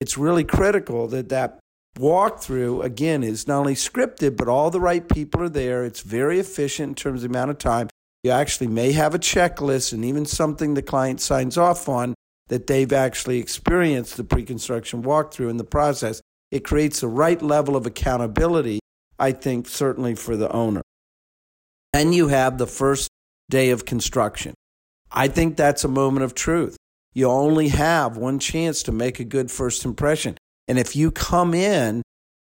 It's 0.00 0.18
really 0.18 0.44
critical 0.44 1.06
that 1.08 1.28
that 1.28 1.60
walkthrough, 1.96 2.84
again, 2.84 3.22
is 3.22 3.46
not 3.46 3.60
only 3.60 3.74
scripted, 3.74 4.36
but 4.36 4.48
all 4.48 4.70
the 4.70 4.80
right 4.80 5.08
people 5.08 5.42
are 5.42 5.48
there. 5.48 5.84
It's 5.84 6.00
very 6.00 6.40
efficient 6.40 6.88
in 6.90 6.94
terms 6.96 7.22
of 7.22 7.30
the 7.30 7.38
amount 7.38 7.52
of 7.52 7.58
time. 7.58 7.88
You 8.24 8.32
actually 8.32 8.66
may 8.66 8.92
have 8.92 9.14
a 9.14 9.18
checklist 9.18 9.92
and 9.92 10.04
even 10.04 10.26
something 10.26 10.74
the 10.74 10.82
client 10.82 11.20
signs 11.20 11.56
off 11.56 11.88
on 11.88 12.14
that 12.48 12.66
they've 12.66 12.92
actually 12.92 13.38
experienced 13.38 14.16
the 14.16 14.24
pre-construction 14.24 15.02
walkthrough 15.02 15.50
in 15.50 15.56
the 15.56 15.64
process. 15.64 16.20
It 16.50 16.64
creates 16.64 17.00
the 17.00 17.08
right 17.08 17.40
level 17.40 17.76
of 17.76 17.86
accountability, 17.86 18.80
I 19.18 19.32
think, 19.32 19.68
certainly 19.68 20.14
for 20.14 20.36
the 20.36 20.50
owner. 20.50 20.82
Then 21.92 22.12
you 22.12 22.28
have 22.28 22.58
the 22.58 22.66
first 22.66 23.08
day 23.48 23.70
of 23.70 23.84
construction. 23.84 24.54
I 25.10 25.28
think 25.28 25.56
that's 25.56 25.84
a 25.84 25.88
moment 25.88 26.24
of 26.24 26.34
truth. 26.34 26.76
You 27.14 27.30
only 27.30 27.68
have 27.68 28.16
one 28.16 28.38
chance 28.38 28.82
to 28.84 28.92
make 28.92 29.20
a 29.20 29.24
good 29.24 29.50
first 29.50 29.84
impression. 29.84 30.36
And 30.68 30.78
if 30.78 30.94
you 30.94 31.10
come 31.10 31.54
in 31.54 32.02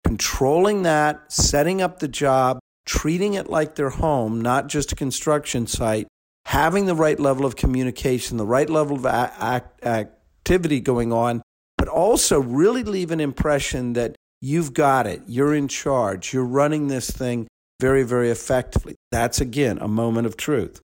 controlling 0.05 0.83
that, 0.83 1.31
setting 1.31 1.81
up 1.81 1.99
the 1.99 2.07
job, 2.07 2.59
treating 2.85 3.33
it 3.33 3.49
like 3.49 3.75
their 3.75 3.89
home, 3.89 4.41
not 4.41 4.67
just 4.67 4.91
a 4.91 4.95
construction 4.95 5.67
site, 5.67 6.07
having 6.45 6.85
the 6.85 6.95
right 6.95 7.19
level 7.19 7.45
of 7.45 7.55
communication, 7.55 8.37
the 8.37 8.45
right 8.45 8.69
level 8.69 8.97
of 8.97 9.05
act- 9.05 9.83
activity 9.85 10.79
going 10.79 11.13
on, 11.13 11.41
but 11.77 11.87
also 11.87 12.39
really 12.39 12.83
leave 12.83 13.11
an 13.11 13.19
impression 13.19 13.93
that 13.93 14.15
you've 14.41 14.73
got 14.73 15.05
it, 15.05 15.21
you're 15.27 15.53
in 15.53 15.67
charge, 15.67 16.33
you're 16.33 16.45
running 16.45 16.87
this 16.87 17.09
thing 17.09 17.47
very, 17.79 18.03
very 18.03 18.29
effectively. 18.29 18.95
That's 19.11 19.39
again 19.39 19.77
a 19.79 19.87
moment 19.87 20.27
of 20.27 20.37
truth. 20.37 20.81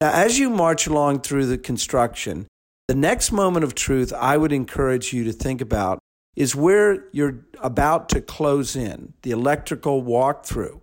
Now, 0.00 0.12
as 0.12 0.38
you 0.38 0.50
march 0.50 0.86
along 0.86 1.20
through 1.20 1.46
the 1.46 1.58
construction, 1.58 2.46
the 2.88 2.94
next 2.94 3.32
moment 3.32 3.64
of 3.64 3.74
truth 3.74 4.12
I 4.12 4.36
would 4.36 4.52
encourage 4.52 5.12
you 5.12 5.24
to 5.24 5.32
think 5.32 5.60
about 5.60 5.98
is 6.36 6.54
where 6.54 7.06
you're 7.12 7.46
about 7.60 8.08
to 8.10 8.20
close 8.20 8.76
in 8.76 9.14
the 9.22 9.30
electrical 9.30 10.02
walkthrough. 10.02 10.80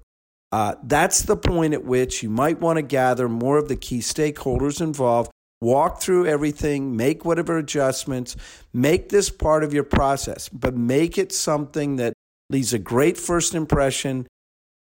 Uh, 0.52 0.76
that's 0.84 1.24
the 1.24 1.38
point 1.38 1.74
at 1.74 1.86
which 1.86 2.24
you 2.24 2.30
might 2.30 2.60
want 2.60 2.78
to 2.78 2.82
gather 2.82 3.30
more 3.30 3.58
of 3.58 3.68
the 3.68 3.76
key 3.76 4.00
stakeholders 4.00 4.82
involved, 4.82 5.32
walk 5.62 6.02
through 6.02 6.26
everything, 6.26 6.96
make 6.96 7.24
whatever 7.24 7.58
adjustments, 7.58 8.36
make 8.74 9.10
this 9.10 9.30
part 9.30 9.64
of 9.64 9.74
your 9.74 9.84
process, 9.84 10.50
but 10.50 10.76
make 10.76 11.18
it 11.18 11.32
something 11.32 11.98
that 11.98 12.14
leaves 12.50 12.74
a 12.74 12.80
great 12.80 13.18
first 13.18 13.56
impression. 13.56 14.28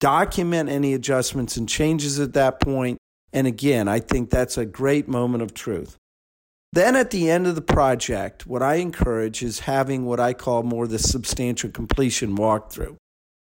Document 0.00 0.68
any 0.68 0.94
adjustments 0.94 1.56
and 1.56 1.68
changes 1.68 2.20
at 2.20 2.32
that 2.35 2.61
point. 2.61 2.99
And 3.32 3.47
again, 3.47 3.88
I 3.88 4.00
think 4.00 4.30
that's 4.30 4.56
a 4.56 4.64
great 4.64 5.08
moment 5.08 5.42
of 5.42 5.54
truth. 5.54 5.97
Then 6.73 6.97
at 6.97 7.11
the 7.11 7.30
end 7.30 7.47
of 7.47 7.54
the 7.54 7.62
project, 7.62 8.47
what 8.47 8.62
I 8.62 8.75
encourage 8.75 9.42
is 9.42 9.61
having 9.61 10.04
what 10.04 10.20
I 10.20 10.35
call 10.35 10.62
more 10.62 10.87
the 10.87 10.99
substantial 10.99 11.70
completion 11.70 12.37
walkthrough. 12.37 12.97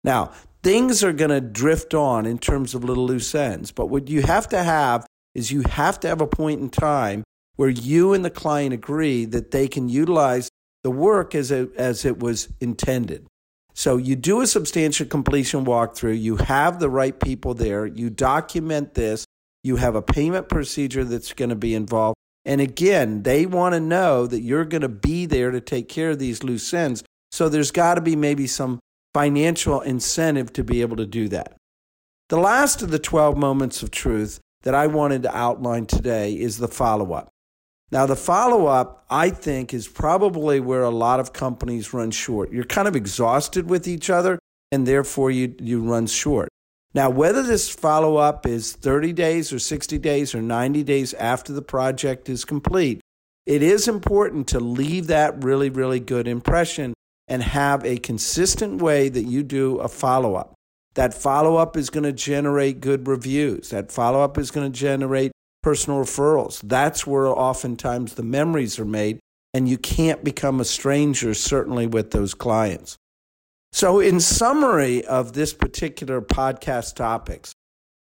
Now, 0.05 0.33
things 0.63 1.03
are 1.03 1.13
going 1.13 1.31
to 1.31 1.41
drift 1.41 1.95
on 1.95 2.27
in 2.27 2.39
terms 2.39 2.75
of 2.75 2.85
little 2.85 3.07
loose 3.07 3.35
ends, 3.35 3.73
but 3.73 3.87
what 3.87 4.09
you 4.09 4.23
have 4.23 4.49
to 4.51 4.63
have 4.63 5.07
is 5.35 5.51
you 5.51 5.63
have 5.63 5.99
to 6.01 6.09
have 6.09 6.21
a 6.21 6.27
point 6.27 6.61
in 6.61 6.71
time 6.71 7.25
where 7.57 7.69
you 7.69 8.13
and 8.13 8.25
the 8.25 8.31
client 8.31 8.73
agree 8.73 9.25
that 9.25 9.51
they 9.51 9.67
can 9.67 9.89
utilize 9.89 10.49
the 10.85 10.91
work 10.91 11.35
as 11.35 11.51
it, 11.51 11.75
as 11.77 12.05
it 12.05 12.21
was 12.21 12.49
intended. 12.61 13.27
So 13.75 13.97
you 13.97 14.17
do 14.17 14.41
a 14.41 14.47
substantial 14.47 15.07
completion 15.07 15.65
walkthrough, 15.65 16.21
you 16.21 16.37
have 16.37 16.79
the 16.79 16.91
right 16.91 17.19
people 17.19 17.55
there, 17.55 17.87
you 17.87 18.11
document 18.11 18.95
this, 18.95 19.25
you 19.69 19.77
have 19.77 19.95
a 19.95 20.03
payment 20.03 20.49
procedure 20.49 21.05
that's 21.05 21.33
going 21.33 21.51
to 21.51 21.57
be 21.57 21.75
involved. 21.75 22.17
And 22.45 22.61
again, 22.61 23.23
they 23.23 23.47
want 23.47 23.75
to 23.75 23.81
know 23.81 24.27
that 24.27 24.41
you're 24.41 24.65
going 24.65 24.83
to 24.83 24.89
be 24.89 25.27
there 25.27 25.51
to 25.51 25.61
take 25.61 25.89
care 25.89 26.11
of 26.11 26.19
these 26.19 26.43
loose 26.43 26.73
ends. 26.73 27.05
So 27.31 27.49
there's 27.49 27.71
got 27.71 27.95
to 27.95 28.01
be 28.01 28.17
maybe 28.17 28.47
some 28.47 28.81
financial 29.13 29.83
incentive 29.83 30.53
to 30.55 30.65
be 30.65 30.81
able 30.81 30.97
to 30.97 31.07
do 31.07 31.29
that. 31.29 31.55
The 32.31 32.39
last 32.39 32.83
of 32.83 32.91
the 32.91 32.99
12 32.99 33.37
moments 33.37 33.83
of 33.83 33.91
truth 33.91 34.41
that 34.63 34.75
I 34.75 34.87
wanted 34.87 35.23
to 35.23 35.37
outline 35.37 35.87
today 35.87 36.33
is 36.33 36.59
the 36.59 36.69
follow 36.69 37.13
up. 37.13 37.29
Now, 37.91 38.07
the 38.07 38.17
follow 38.17 38.67
up, 38.67 39.07
I 39.09 39.31
think, 39.31 39.73
is 39.73 39.89
probably 39.89 40.61
where 40.61 40.83
a 40.83 40.91
lot 40.91 41.21
of 41.21 41.33
companies 41.33 41.95
run 41.95 42.11
short. 42.11 42.53
You're 42.53 42.65
kind 42.65 42.89
of 42.89 42.97
exhausted 42.97 43.71
with 43.71 43.89
each 43.89 44.11
other, 44.11 44.39
and 44.71 44.87
therefore 44.87 45.31
you, 45.31 45.55
you 45.59 45.81
run 45.83 46.07
short. 46.07 46.49
Now, 46.99 47.11
whether 47.11 47.45
this 47.45 47.71
follow 47.71 48.17
up 48.17 48.45
is 48.45 48.73
30 48.73 49.13
days 49.13 49.53
or 49.53 49.61
60 49.61 49.99
days 49.99 50.35
or 50.35 50.43
90 50.43 50.83
days 50.83 51.15
after 51.15 51.53
the 51.53 51.63
project 51.63 52.29
is 52.29 52.45
complete, 52.45 53.01
it 53.47 53.63
is 53.63 53.87
important 53.87 54.49
to 54.49 54.59
leave 54.59 55.07
that 55.07 55.45
really, 55.45 55.71
really 55.71 56.01
good 56.01 56.27
impression 56.27 56.95
and 57.29 57.41
have 57.41 57.85
a 57.85 57.99
consistent 57.99 58.83
way 58.83 59.09
that 59.11 59.23
you 59.23 59.45
do 59.45 59.79
a 59.79 59.87
follow 59.87 60.35
up. 60.35 60.55
That 60.97 61.15
follow 61.15 61.55
up 61.55 61.77
is 61.77 61.89
going 61.89 62.03
to 62.03 62.13
generate 62.13 62.81
good 62.81 63.07
reviews. 63.07 63.71
That 63.71 63.93
follow 63.93 64.21
up 64.21 64.37
is 64.37 64.51
going 64.51 64.73
to 64.73 64.77
generate 64.77 65.31
personal 65.63 66.01
referrals. 66.01 66.61
That's 66.65 67.07
where 67.07 67.29
oftentimes 67.29 68.15
the 68.15 68.25
memories 68.25 68.77
are 68.81 68.85
made, 68.85 69.21
and 69.55 69.69
you 69.69 69.79
can't 69.79 70.25
become 70.25 70.59
a 70.59 70.65
stranger, 70.65 71.33
certainly 71.33 71.87
with 71.87 72.11
those 72.11 72.35
clients. 72.35 72.97
So, 73.73 74.01
in 74.01 74.21
summary 74.21 75.05
of 75.05 75.35
this 75.35 75.53
particular 75.53 76.21
podcast 76.21 76.97
topics, 76.97 77.53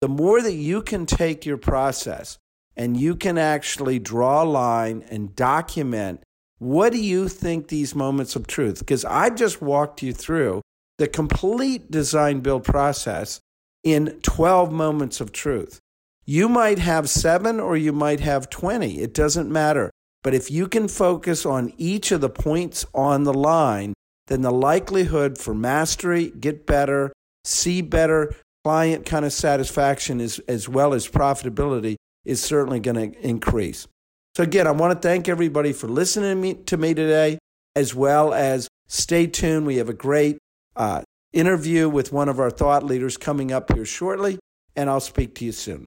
the 0.01 0.09
more 0.09 0.41
that 0.41 0.53
you 0.53 0.81
can 0.81 1.05
take 1.05 1.45
your 1.45 1.57
process 1.57 2.37
and 2.75 2.97
you 2.97 3.15
can 3.15 3.37
actually 3.37 3.99
draw 3.99 4.43
a 4.43 4.45
line 4.45 5.03
and 5.09 5.35
document 5.35 6.23
what 6.63 6.93
do 6.93 6.97
you 6.97 7.27
think 7.27 7.67
these 7.67 7.93
moments 7.93 8.37
of 8.37 8.47
truth? 8.47 8.79
Because 8.79 9.03
I 9.03 9.29
just 9.29 9.61
walked 9.61 10.01
you 10.01 10.13
through 10.13 10.61
the 10.97 11.09
complete 11.09 11.91
design 11.91 12.39
build 12.39 12.63
process 12.63 13.41
in 13.83 14.17
12 14.21 14.71
moments 14.71 15.19
of 15.19 15.33
truth. 15.33 15.79
You 16.25 16.47
might 16.47 16.79
have 16.79 17.09
seven 17.09 17.59
or 17.59 17.75
you 17.75 17.91
might 17.91 18.21
have 18.21 18.49
20. 18.49 19.01
It 19.01 19.13
doesn't 19.13 19.51
matter. 19.51 19.91
But 20.23 20.33
if 20.33 20.49
you 20.49 20.69
can 20.69 20.87
focus 20.87 21.45
on 21.45 21.73
each 21.77 22.13
of 22.13 22.21
the 22.21 22.29
points 22.29 22.85
on 22.93 23.25
the 23.25 23.33
line, 23.33 23.93
then 24.27 24.41
the 24.41 24.51
likelihood 24.51 25.37
for 25.37 25.53
mastery, 25.53 26.29
get 26.29 26.65
better, 26.65 27.11
see 27.43 27.81
better, 27.81 28.33
client 28.63 29.05
kind 29.05 29.25
of 29.25 29.33
satisfaction 29.33 30.21
is, 30.21 30.39
as 30.47 30.69
well 30.69 30.93
as 30.93 31.07
profitability 31.07 31.95
is 32.25 32.41
certainly 32.41 32.79
going 32.79 33.11
to 33.11 33.19
increase. 33.19 33.87
So, 34.35 34.43
again, 34.43 34.65
I 34.65 34.71
want 34.71 34.99
to 34.99 35.07
thank 35.07 35.27
everybody 35.27 35.73
for 35.73 35.87
listening 35.87 36.29
to 36.29 36.35
me, 36.35 36.53
to 36.53 36.77
me 36.77 36.93
today, 36.93 37.37
as 37.75 37.93
well 37.93 38.33
as 38.33 38.67
stay 38.87 39.27
tuned. 39.27 39.67
We 39.67 39.77
have 39.77 39.89
a 39.89 39.93
great 39.93 40.37
uh, 40.75 41.03
interview 41.33 41.89
with 41.89 42.13
one 42.13 42.29
of 42.29 42.39
our 42.39 42.49
thought 42.49 42.83
leaders 42.83 43.17
coming 43.17 43.51
up 43.51 43.73
here 43.73 43.85
shortly, 43.85 44.39
and 44.75 44.89
I'll 44.89 44.99
speak 44.99 45.35
to 45.35 45.45
you 45.45 45.51
soon. 45.51 45.85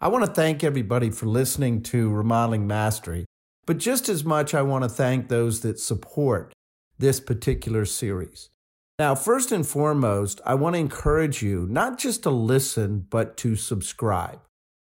I 0.00 0.08
want 0.08 0.24
to 0.24 0.30
thank 0.30 0.62
everybody 0.62 1.10
for 1.10 1.26
listening 1.26 1.82
to 1.84 2.08
Remodeling 2.08 2.68
Mastery, 2.68 3.26
but 3.66 3.78
just 3.78 4.08
as 4.08 4.24
much, 4.24 4.54
I 4.54 4.62
want 4.62 4.84
to 4.84 4.88
thank 4.88 5.28
those 5.28 5.60
that 5.60 5.80
support 5.80 6.52
this 6.98 7.20
particular 7.20 7.84
series. 7.84 8.50
Now, 8.98 9.14
first 9.14 9.52
and 9.52 9.66
foremost, 9.66 10.40
I 10.44 10.54
want 10.54 10.74
to 10.74 10.80
encourage 10.80 11.42
you 11.42 11.66
not 11.70 11.98
just 11.98 12.24
to 12.24 12.30
listen, 12.30 13.06
but 13.08 13.36
to 13.38 13.54
subscribe. 13.54 14.40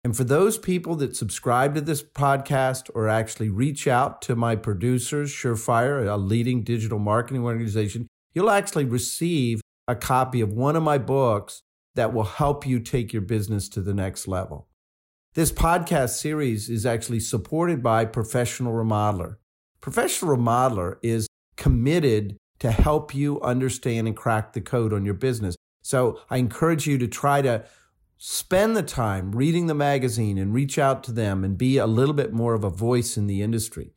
And 0.03 0.15
for 0.15 0.23
those 0.23 0.57
people 0.57 0.95
that 0.95 1.17
subscribe 1.17 1.75
to 1.75 1.81
this 1.81 2.01
podcast 2.01 2.89
or 2.95 3.09
actually 3.09 3.49
reach 3.49 3.87
out 3.87 4.21
to 4.21 4.37
my 4.37 4.55
producers, 4.55 5.29
Surefire, 5.29 6.07
a 6.07 6.15
leading 6.15 6.63
digital 6.63 6.99
marketing 6.99 7.43
organization, 7.43 8.07
you'll 8.33 8.49
actually 8.49 8.85
receive 8.85 9.59
a 9.85 9.95
copy 9.95 10.39
of 10.39 10.53
one 10.53 10.77
of 10.77 10.83
my 10.83 10.97
books 10.97 11.61
that 11.95 12.13
will 12.13 12.23
help 12.23 12.65
you 12.65 12.79
take 12.79 13.11
your 13.11 13.21
business 13.21 13.67
to 13.67 13.81
the 13.81 13.93
next 13.93 14.27
level. 14.27 14.69
This 15.33 15.51
podcast 15.51 16.11
series 16.11 16.69
is 16.69 16.85
actually 16.85 17.19
supported 17.19 17.83
by 17.83 18.05
Professional 18.05 18.73
Remodeler. 18.73 19.35
Professional 19.81 20.37
Remodeler 20.37 20.97
is 21.03 21.26
committed 21.57 22.37
to 22.59 22.71
help 22.71 23.13
you 23.13 23.41
understand 23.41 24.07
and 24.07 24.15
crack 24.15 24.53
the 24.53 24.61
code 24.61 24.93
on 24.93 25.05
your 25.05 25.13
business. 25.13 25.55
So 25.81 26.19
I 26.29 26.37
encourage 26.37 26.87
you 26.87 26.97
to 26.97 27.07
try 27.07 27.41
to 27.41 27.65
spend 28.17 28.75
the 28.75 28.83
time 28.83 29.31
reading 29.31 29.67
the 29.67 29.75
magazine 29.75 30.37
and 30.37 30.53
reach 30.53 30.79
out 30.79 31.03
to 31.03 31.11
them 31.11 31.43
and 31.43 31.57
be 31.57 31.77
a 31.77 31.85
little 31.85 32.15
bit 32.15 32.33
more 32.33 32.53
of 32.53 32.63
a 32.63 32.69
voice 32.69 33.15
in 33.15 33.27
the 33.27 33.41
industry. 33.41 33.91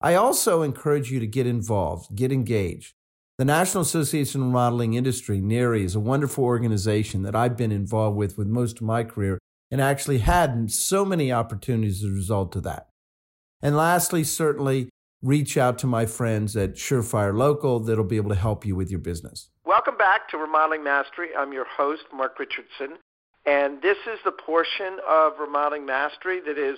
I 0.00 0.14
also 0.14 0.62
encourage 0.62 1.10
you 1.10 1.18
to 1.20 1.26
get 1.26 1.46
involved, 1.46 2.14
get 2.14 2.30
engaged. 2.30 2.94
The 3.36 3.44
National 3.44 3.82
Association 3.82 4.42
of 4.42 4.46
Remodeling 4.46 4.94
Industry, 4.94 5.40
NARI, 5.40 5.82
is 5.82 5.96
a 5.96 6.00
wonderful 6.00 6.44
organization 6.44 7.22
that 7.22 7.34
I've 7.34 7.56
been 7.56 7.72
involved 7.72 8.16
with 8.16 8.38
with 8.38 8.46
most 8.46 8.76
of 8.76 8.82
my 8.82 9.02
career 9.02 9.40
and 9.72 9.80
actually 9.80 10.18
had 10.18 10.70
so 10.70 11.04
many 11.04 11.32
opportunities 11.32 12.04
as 12.04 12.10
a 12.10 12.14
result 12.14 12.54
of 12.54 12.62
that. 12.62 12.90
And 13.60 13.76
lastly, 13.76 14.22
certainly 14.22 14.88
reach 15.24 15.56
out 15.56 15.78
to 15.78 15.86
my 15.86 16.04
friends 16.04 16.54
at 16.54 16.74
Surefire 16.74 17.34
Local 17.34 17.80
that'll 17.80 18.04
be 18.04 18.16
able 18.16 18.28
to 18.28 18.36
help 18.36 18.66
you 18.66 18.76
with 18.76 18.90
your 18.90 19.00
business. 19.00 19.48
Welcome 19.64 19.96
back 19.96 20.28
to 20.28 20.36
Remodeling 20.36 20.84
Mastery. 20.84 21.30
I'm 21.36 21.50
your 21.50 21.64
host, 21.64 22.02
Mark 22.12 22.38
Richardson, 22.38 22.98
and 23.46 23.80
this 23.80 23.96
is 24.06 24.18
the 24.26 24.32
portion 24.32 24.98
of 25.08 25.32
Remodeling 25.40 25.86
Mastery 25.86 26.40
that 26.46 26.58
is 26.58 26.76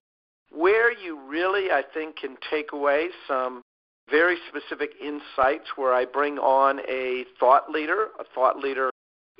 where 0.53 0.97
you 0.97 1.19
really, 1.29 1.73
I 1.73 1.83
think, 1.93 2.19
can 2.19 2.37
take 2.49 2.73
away 2.73 3.09
some 3.26 3.62
very 4.09 4.37
specific 4.49 4.91
insights 5.03 5.65
where 5.75 5.93
I 5.93 6.05
bring 6.05 6.38
on 6.38 6.79
a 6.88 7.25
thought 7.41 7.69
leader, 7.69 8.11
a 8.21 8.25
thought 8.33 8.61
leader 8.61 8.91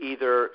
either 0.03 0.51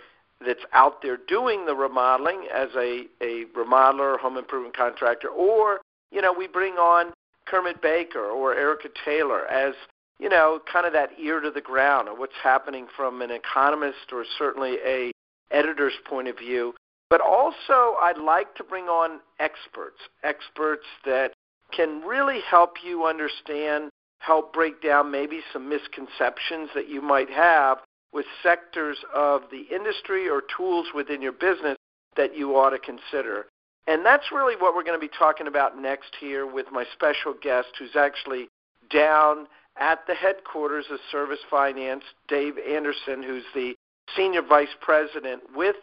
that's 0.46 0.66
out 0.74 1.02
there 1.02 1.18
doing 1.26 1.66
the 1.66 1.74
remodeling 1.74 2.48
as 2.54 2.68
a, 2.76 3.06
a 3.22 3.46
remodeler, 3.56 4.20
home 4.20 4.36
improvement 4.36 4.76
contractor, 4.76 5.30
or, 5.30 5.80
you 6.12 6.22
know, 6.22 6.34
we 6.34 6.48
bring 6.48 6.74
on 6.74 7.14
Kermit 7.52 7.82
Baker 7.82 8.26
or 8.26 8.56
Erica 8.56 8.88
Taylor 9.06 9.46
as 9.48 9.76
you 10.22 10.30
know, 10.30 10.62
kind 10.72 10.86
of 10.86 10.94
that 10.94 11.10
ear 11.20 11.40
to 11.40 11.50
the 11.50 11.62
ground 11.62 12.08
of 12.08 12.20
what's 12.20 12.36
happening 12.44 12.86
from 12.96 13.24
an 13.24 13.32
economist 13.32 14.14
or 14.14 14.24
certainly 14.38 14.78
a 14.86 15.12
editor's 15.50 15.96
point 16.06 16.28
of 16.28 16.38
view. 16.38 16.76
But 17.10 17.22
also, 17.22 17.98
I'd 18.02 18.20
like 18.24 18.54
to 18.56 18.64
bring 18.64 18.86
on 18.86 19.20
experts, 19.40 19.98
experts 20.24 20.86
that 21.06 21.34
can 21.76 22.02
really 22.02 22.40
help 22.48 22.76
you 22.86 23.06
understand, 23.06 23.90
help 24.20 24.54
break 24.54 24.82
down 24.82 25.10
maybe 25.10 25.42
some 25.52 25.68
misconceptions 25.68 26.70
that 26.76 26.88
you 26.88 27.02
might 27.02 27.30
have 27.32 27.80
with 28.14 28.28
sectors 28.44 28.98
of 29.16 29.42
the 29.50 29.66
industry 29.76 30.30
or 30.30 30.44
tools 30.56 30.86
within 30.94 31.22
your 31.22 31.32
business 31.32 31.76
that 32.16 32.38
you 32.38 32.56
ought 32.56 32.70
to 32.70 32.80
consider. 32.80 33.48
And 33.88 34.06
that's 34.06 34.32
really 34.32 34.56
what 34.56 34.76
we're 34.76 34.84
going 34.84 35.00
to 35.00 35.06
be 35.06 35.12
talking 35.18 35.48
about 35.48 35.78
next 35.80 36.16
here 36.20 36.46
with 36.46 36.68
my 36.72 36.86
special 36.94 37.34
guest 37.42 37.70
who's 37.80 37.96
actually 37.96 38.48
down 38.90 39.48
at 39.78 40.06
the 40.08 40.14
headquarters 40.14 40.86
of 40.92 41.00
Service 41.12 41.40
Finance, 41.50 42.04
Dave 42.28 42.56
Anderson, 42.58 43.24
who's 43.24 43.44
the 43.56 43.76
Senior 44.16 44.42
Vice 44.42 44.76
President 44.82 45.42
with 45.56 45.76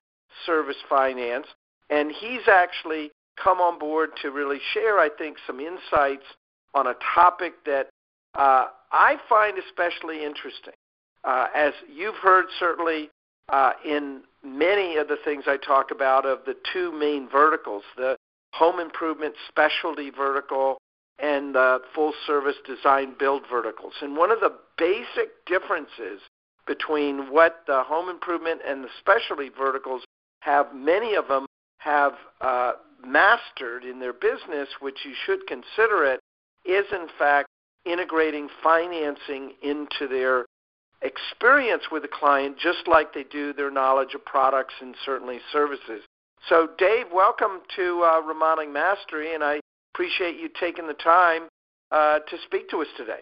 Service 0.47 0.77
Finance. 0.89 1.47
And 1.91 2.13
he's 2.13 2.47
actually 2.49 3.11
come 3.43 3.59
on 3.59 3.79
board 3.79 4.11
to 4.23 4.31
really 4.31 4.59
share, 4.75 4.99
I 4.99 5.09
think, 5.09 5.39
some 5.47 5.61
insights 5.61 6.25
on 6.75 6.87
a 6.87 6.95
topic 7.15 7.55
that 7.65 7.89
uh, 8.35 8.67
I 8.93 9.17
find 9.29 9.59
especially 9.59 10.25
interesting. 10.25 10.75
Uh, 11.25 11.47
as 11.55 11.73
you've 11.93 12.17
heard, 12.17 12.47
certainly 12.59 13.11
uh, 13.49 13.73
in 13.85 14.23
many 14.45 14.97
of 14.97 15.09
the 15.09 15.17
things 15.25 15.45
I 15.47 15.57
talk 15.57 15.91
about, 15.91 16.27
of 16.27 16.41
the 16.47 16.57
two 16.73 16.93
main 16.93 17.29
verticals 17.29 17.83
the 17.97 18.17
home 18.55 18.81
improvement 18.81 19.35
specialty 19.49 20.11
vertical 20.11 20.79
and 21.19 21.55
the 21.55 21.81
full 21.95 22.13
service 22.27 22.57
design 22.67 23.15
build 23.19 23.43
verticals. 23.51 23.93
And 24.01 24.17
one 24.17 24.31
of 24.31 24.41
the 24.41 24.55
basic 24.77 25.45
differences 25.47 26.21
between 26.67 27.31
what 27.33 27.63
the 27.67 27.83
home 27.83 28.09
improvement 28.09 28.61
and 28.67 28.85
the 28.85 28.89
specialty 29.01 29.49
verticals 29.49 30.03
have, 30.41 30.75
many 30.75 31.15
of 31.15 31.29
them 31.29 31.47
have 31.79 32.13
uh, 32.41 32.73
mastered 33.05 33.85
in 33.85 33.99
their 33.99 34.13
business, 34.13 34.69
which 34.81 34.99
you 35.05 35.13
should 35.27 35.47
consider 35.47 36.05
it, 36.05 36.21
is 36.65 36.85
in 36.93 37.07
fact 37.19 37.49
integrating 37.85 38.49
financing 38.63 39.53
into 39.63 40.07
their 40.09 40.45
experience 41.03 41.85
with 41.93 42.03
the 42.03 42.09
client 42.09 42.57
just 42.59 42.87
like 42.87 43.15
they 43.15 43.25
do 43.25 43.53
their 43.53 43.71
knowledge 43.71 44.15
of 44.15 44.25
products 44.25 44.75
and 44.81 44.95
certainly 45.05 45.39
services. 45.53 46.03
So, 46.49 46.69
Dave, 46.79 47.07
welcome 47.13 47.61
to 47.77 48.05
uh, 48.05 48.21
Remodeling 48.21 48.73
Mastery, 48.73 49.35
and 49.35 49.43
I 49.45 49.61
appreciate 49.95 50.41
you 50.41 50.49
taking 50.61 50.87
the 50.87 50.95
time 50.95 51.49
uh, 51.91 52.21
to 52.21 52.37
speak 52.47 52.69
to 52.71 52.81
us 52.81 52.87
today. 52.97 53.21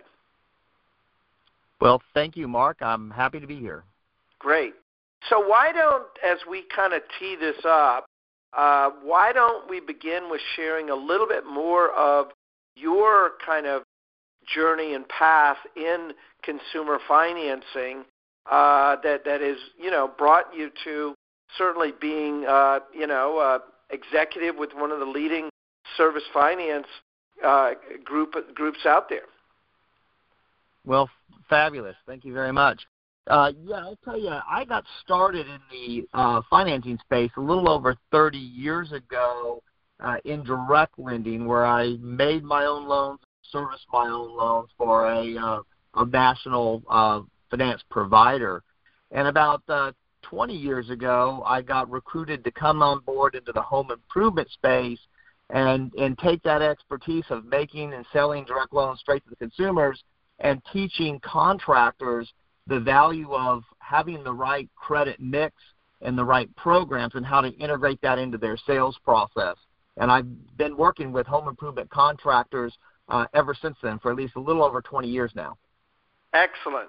Well, 1.80 2.00
thank 2.14 2.36
you, 2.36 2.48
Mark. 2.48 2.78
I'm 2.80 3.10
happy 3.10 3.40
to 3.40 3.46
be 3.46 3.56
here. 3.56 3.84
Great. 4.38 4.74
So, 5.28 5.46
why 5.46 5.72
don't, 5.72 6.06
as 6.24 6.38
we 6.48 6.64
kind 6.74 6.92
of 6.92 7.02
tee 7.18 7.36
this 7.38 7.56
up, 7.66 8.06
uh, 8.56 8.90
why 9.02 9.32
don't 9.32 9.68
we 9.68 9.80
begin 9.80 10.30
with 10.30 10.40
sharing 10.54 10.90
a 10.90 10.94
little 10.94 11.26
bit 11.26 11.44
more 11.44 11.90
of 11.92 12.28
your 12.76 13.32
kind 13.44 13.66
of 13.66 13.82
journey 14.54 14.94
and 14.94 15.06
path 15.08 15.56
in 15.76 16.12
consumer 16.42 16.98
financing 17.06 18.04
uh, 18.50 18.96
that 19.02 19.24
that 19.24 19.42
is 19.42 19.56
you 19.78 19.90
know 19.90 20.10
brought 20.18 20.54
you 20.54 20.70
to 20.84 21.14
certainly 21.58 21.92
being 22.00 22.44
uh, 22.48 22.80
you 22.94 23.06
know 23.06 23.38
uh, 23.38 23.58
executive 23.90 24.56
with 24.56 24.70
one 24.74 24.90
of 24.90 24.98
the 24.98 25.06
leading 25.06 25.48
service 25.96 26.22
finance 26.32 26.86
uh, 27.44 27.70
group 28.04 28.34
groups 28.54 28.86
out 28.86 29.08
there. 29.08 29.26
Well, 30.84 31.10
fabulous. 31.48 31.96
Thank 32.06 32.24
you 32.24 32.32
very 32.32 32.52
much. 32.52 32.80
Uh, 33.26 33.50
yeah, 33.64 33.76
I'll 33.76 33.98
tell 34.04 34.18
you, 34.18 34.28
I 34.28 34.64
got 34.64 34.84
started 35.02 35.46
in 35.48 35.58
the 35.70 36.08
uh, 36.14 36.42
financing 36.48 36.96
space 37.04 37.30
a 37.36 37.40
little 37.40 37.68
over 37.68 37.96
30 38.12 38.38
years 38.38 38.92
ago 38.92 39.62
uh, 39.98 40.16
in 40.24 40.44
direct 40.44 40.96
lending, 40.96 41.44
where 41.44 41.66
I 41.66 41.96
made 42.00 42.44
my 42.44 42.66
own 42.66 42.86
loans, 42.86 43.18
serviced 43.50 43.86
my 43.92 44.08
own 44.08 44.36
loans 44.36 44.70
for 44.76 45.06
a, 45.06 45.36
uh, 45.36 45.60
a 45.94 46.06
national 46.06 46.82
uh, 46.88 47.20
finance 47.50 47.82
provider. 47.90 48.62
And 49.10 49.28
about 49.28 49.62
uh, 49.68 49.92
20 50.22 50.54
years 50.54 50.90
ago, 50.90 51.42
I 51.46 51.62
got 51.62 51.90
recruited 51.90 52.44
to 52.44 52.50
come 52.50 52.82
on 52.82 53.00
board 53.00 53.34
into 53.34 53.52
the 53.52 53.62
home 53.62 53.90
improvement 53.90 54.50
space 54.50 54.98
and 55.50 55.92
and 55.94 56.18
take 56.18 56.42
that 56.42 56.60
expertise 56.60 57.24
of 57.30 57.44
making 57.44 57.94
and 57.94 58.04
selling 58.12 58.44
direct 58.44 58.72
loans 58.72 58.98
straight 58.98 59.22
to 59.24 59.30
the 59.30 59.36
consumers 59.36 60.02
and 60.40 60.60
teaching 60.72 61.20
contractors 61.20 62.32
the 62.66 62.80
value 62.80 63.32
of 63.32 63.62
having 63.78 64.24
the 64.24 64.32
right 64.32 64.68
credit 64.74 65.20
mix 65.20 65.54
and 66.02 66.18
the 66.18 66.24
right 66.24 66.54
programs 66.56 67.14
and 67.14 67.24
how 67.24 67.40
to 67.40 67.48
integrate 67.48 68.00
that 68.02 68.18
into 68.18 68.36
their 68.36 68.56
sales 68.66 68.98
process. 69.04 69.56
And 69.96 70.10
I've 70.10 70.26
been 70.58 70.76
working 70.76 71.12
with 71.12 71.26
home 71.26 71.48
improvement 71.48 71.88
contractors 71.90 72.76
uh, 73.08 73.26
ever 73.34 73.54
since 73.54 73.76
then 73.82 73.98
for 73.98 74.10
at 74.10 74.16
least 74.16 74.36
a 74.36 74.40
little 74.40 74.64
over 74.64 74.80
20 74.80 75.08
years 75.08 75.32
now. 75.34 75.56
Excellent. 76.32 76.88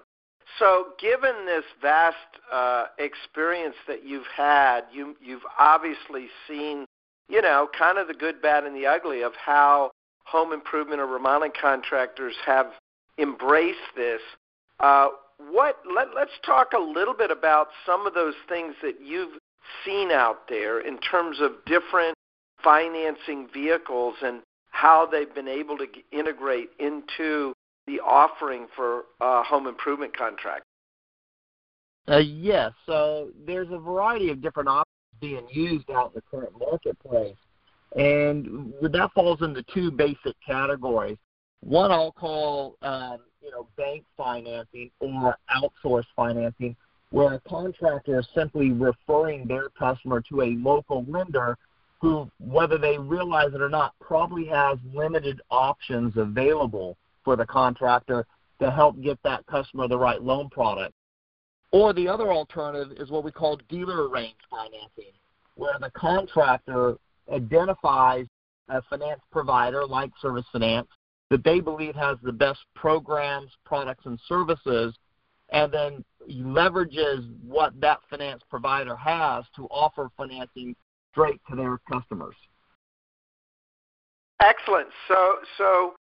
So, 0.60 0.88
given 1.00 1.46
this 1.46 1.66
vast 1.82 2.16
uh, 2.52 2.86
experience 2.98 3.76
that 3.88 4.06
you've 4.06 4.28
had, 4.36 4.82
you, 4.92 5.16
you've 5.22 5.46
obviously 5.60 6.28
seen, 6.48 6.86
you 7.30 7.42
know, 7.42 7.70
kind 7.78 7.98
of 7.98 8.08
the 8.08 8.14
good, 8.14 8.42
bad, 8.42 8.64
and 8.64 8.76
the 8.76 8.86
ugly 8.86 9.22
of 9.22 9.34
how 9.36 9.92
home 10.24 10.54
improvement 10.54 11.00
or 11.00 11.06
remodeling 11.06 11.52
contractors 11.60 12.36
have 12.46 12.68
embraced 13.18 13.78
this. 13.96 14.22
Uh, 14.80 15.10
what 15.52 15.78
let, 15.94 16.08
let's 16.16 16.32
talk 16.46 16.74
a 16.74 16.80
little 16.80 17.14
bit 17.14 17.30
about 17.30 17.68
some 17.86 18.08
of 18.08 18.14
those 18.14 18.34
things 18.50 18.74
that 18.82 18.96
you've 19.04 19.38
seen 19.86 20.12
out 20.12 20.48
there 20.50 20.80
in 20.80 20.98
terms 21.00 21.38
of 21.40 21.52
different 21.66 22.16
financing 22.64 23.48
vehicles 23.54 24.16
and 24.24 24.42
how 24.70 25.06
they've 25.06 25.34
been 25.34 25.48
able 25.48 25.78
to 25.78 25.86
integrate 26.12 26.70
into 26.80 27.54
the 27.88 28.00
offering 28.00 28.68
for 28.76 29.04
uh, 29.22 29.44
home 29.44 29.68
improvement 29.68 30.16
contract. 30.16 30.64
Uh, 32.08 32.18
yes, 32.18 32.72
so 32.86 33.30
there's 33.46 33.68
a 33.72 33.78
variety 33.78 34.30
of 34.30 34.42
different 34.42 34.70
options 34.70 34.86
being 35.20 35.48
used 35.52 35.90
out 35.92 36.08
in 36.08 36.12
the 36.16 36.22
current 36.32 36.54
marketplace, 36.60 37.36
and 37.96 38.74
that 38.82 39.10
falls 39.14 39.42
into 39.42 39.64
two 39.74 39.92
basic 39.92 40.36
categories. 40.46 41.18
One 41.62 41.92
I'll 41.92 42.12
call 42.14 42.78
um, 42.82 43.18
you 43.42 43.52
know 43.52 43.68
bank 43.78 44.04
financing 44.16 44.92
or 45.00 45.38
outsourced 45.54 46.06
financing, 46.16 46.76
where 47.10 47.34
a 47.34 47.40
contractor 47.42 48.20
is 48.20 48.28
simply 48.34 48.72
referring 48.72 49.48
their 49.48 49.70
customer 49.70 50.22
to 50.30 50.44
a 50.44 50.56
local 50.60 51.06
lender 51.10 51.58
who, 52.00 52.30
whether 52.40 52.78
they 52.78 52.98
realize 52.98 53.54
it 53.54 53.62
or 53.62 53.70
not, 53.70 53.94
probably 54.00 54.46
has 54.46 54.78
limited 54.94 55.42
options 55.50 56.14
available 56.16 56.98
for 57.24 57.36
the 57.36 57.46
contractor 57.46 58.26
to 58.60 58.72
help 58.72 59.02
get 59.02 59.18
that 59.24 59.46
customer 59.48 59.88
the 59.88 59.98
right 59.98 60.22
loan 60.22 60.50
product. 60.50 60.94
Or 61.72 61.94
the 61.94 62.08
other 62.08 62.32
alternative 62.32 62.98
is 62.98 63.10
what 63.10 63.24
we 63.24 63.32
call 63.32 63.60
dealer 63.70 64.08
arranged 64.08 64.42
financing, 64.50 65.14
where 65.56 65.78
the 65.80 65.92
contractor 65.92 66.98
identifies 67.32 68.26
a 68.70 68.82
finance 68.84 69.22
provider 69.32 69.86
like 69.86 70.12
Service 70.22 70.46
Finance 70.52 70.88
that 71.30 71.44
they 71.44 71.60
believe 71.60 71.96
has 71.96 72.18
the 72.24 72.32
best 72.32 72.60
programs, 72.76 73.52
products, 73.66 74.06
and 74.06 74.20
services, 74.28 74.94
and 75.50 75.72
then 75.72 76.04
leverages 76.30 77.30
what 77.46 77.80
that 77.80 78.00
finance 78.10 78.42
provider 78.50 78.96
has 78.96 79.44
to 79.56 79.66
offer 79.66 80.10
financing 80.18 80.76
straight 81.18 81.42
to 81.50 81.56
their 81.56 81.80
customers. 81.92 82.36
Excellent. 84.42 84.88
So, 85.08 85.38
so 85.58 85.96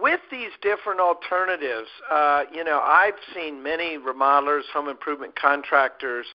with 0.00 0.20
these 0.30 0.50
different 0.60 1.00
alternatives, 1.00 1.88
uh, 2.10 2.42
you 2.52 2.64
know, 2.64 2.80
I've 2.80 3.14
seen 3.34 3.62
many 3.62 3.96
remodelers, 3.96 4.62
home 4.72 4.88
improvement 4.88 5.34
contractors, 5.40 6.26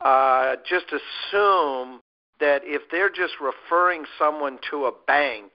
uh, 0.00 0.56
just 0.68 0.86
assume 0.86 2.00
that 2.40 2.62
if 2.64 2.82
they're 2.90 3.10
just 3.10 3.34
referring 3.40 4.04
someone 4.18 4.58
to 4.70 4.86
a 4.86 4.92
bank, 5.06 5.52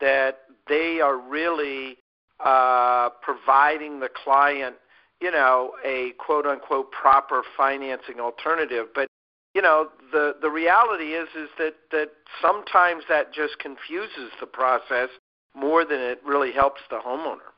that 0.00 0.42
they 0.68 1.00
are 1.00 1.18
really 1.18 1.98
uh, 2.44 3.10
providing 3.20 4.00
the 4.00 4.08
client, 4.24 4.76
you 5.20 5.30
know, 5.30 5.72
a 5.84 6.12
quote 6.18 6.46
unquote 6.46 6.90
proper 6.92 7.42
financing 7.56 8.20
alternative. 8.20 8.86
But 8.94 9.08
you 9.54 9.62
know, 9.62 9.88
the 10.12 10.34
the 10.42 10.50
reality 10.50 11.14
is 11.14 11.28
is 11.36 11.48
that 11.58 11.74
that 11.92 12.10
sometimes 12.42 13.04
that 13.08 13.32
just 13.32 13.58
confuses 13.58 14.30
the 14.40 14.46
process 14.46 15.08
more 15.54 15.84
than 15.84 16.00
it 16.00 16.20
really 16.26 16.52
helps 16.52 16.80
the 16.90 16.96
homeowner. 16.96 17.52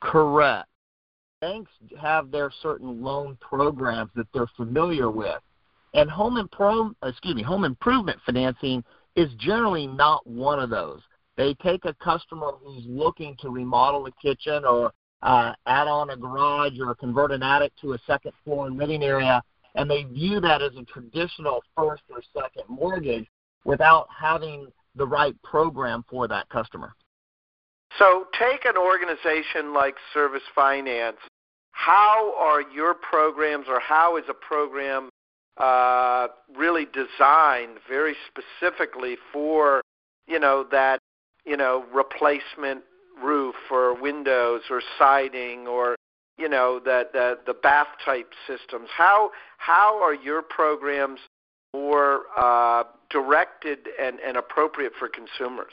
Correct. 0.00 0.66
Banks 1.40 1.70
have 2.00 2.30
their 2.30 2.50
certain 2.62 3.02
loan 3.02 3.36
programs 3.40 4.10
that 4.16 4.26
they're 4.32 4.50
familiar 4.56 5.10
with, 5.10 5.40
and 5.94 6.10
home 6.10 6.34
impro- 6.36 6.94
excuse 7.04 7.34
me, 7.36 7.42
home 7.42 7.64
improvement 7.64 8.18
financing 8.24 8.82
is 9.14 9.28
generally 9.38 9.86
not 9.86 10.26
one 10.26 10.58
of 10.58 10.70
those. 10.70 11.00
They 11.36 11.54
take 11.54 11.84
a 11.84 11.94
customer 11.94 12.52
who's 12.60 12.84
looking 12.86 13.36
to 13.40 13.50
remodel 13.50 14.06
a 14.06 14.12
kitchen 14.20 14.64
or 14.64 14.92
uh, 15.22 15.52
add 15.66 15.86
on 15.86 16.10
a 16.10 16.16
garage 16.16 16.78
or 16.80 16.94
convert 16.94 17.30
an 17.30 17.42
attic 17.42 17.72
to 17.80 17.92
a 17.92 17.98
second 18.06 18.32
floor 18.44 18.70
living 18.70 19.02
area, 19.02 19.42
and 19.78 19.88
they 19.88 20.02
view 20.02 20.40
that 20.40 20.60
as 20.60 20.72
a 20.76 20.82
traditional 20.84 21.62
first 21.76 22.02
or 22.10 22.20
second 22.34 22.64
mortgage 22.68 23.26
without 23.64 24.08
having 24.10 24.66
the 24.96 25.06
right 25.06 25.40
program 25.42 26.04
for 26.10 26.26
that 26.26 26.48
customer. 26.48 26.92
So, 27.96 28.26
take 28.38 28.64
an 28.64 28.76
organization 28.76 29.72
like 29.72 29.94
Service 30.12 30.42
Finance. 30.54 31.18
How 31.70 32.34
are 32.36 32.60
your 32.60 32.92
programs, 32.92 33.66
or 33.68 33.78
how 33.78 34.16
is 34.16 34.24
a 34.28 34.34
program 34.34 35.10
uh, 35.56 36.26
really 36.56 36.86
designed 36.86 37.78
very 37.88 38.16
specifically 38.26 39.16
for 39.32 39.80
you 40.26 40.40
know 40.40 40.66
that 40.72 40.98
you 41.46 41.56
know 41.56 41.84
replacement 41.94 42.82
roof 43.22 43.54
or 43.70 43.98
windows 44.00 44.62
or 44.70 44.82
siding 44.98 45.66
or 45.68 45.96
you 46.38 46.48
know 46.48 46.80
the 46.82 47.08
the, 47.12 47.38
the 47.46 47.54
bath 47.54 47.88
type 48.04 48.32
systems. 48.46 48.88
How 48.96 49.30
how 49.58 50.02
are 50.02 50.14
your 50.14 50.42
programs 50.42 51.20
more 51.74 52.22
uh, 52.36 52.84
directed 53.10 53.78
and, 54.00 54.18
and 54.20 54.36
appropriate 54.36 54.92
for 54.98 55.08
consumers? 55.08 55.72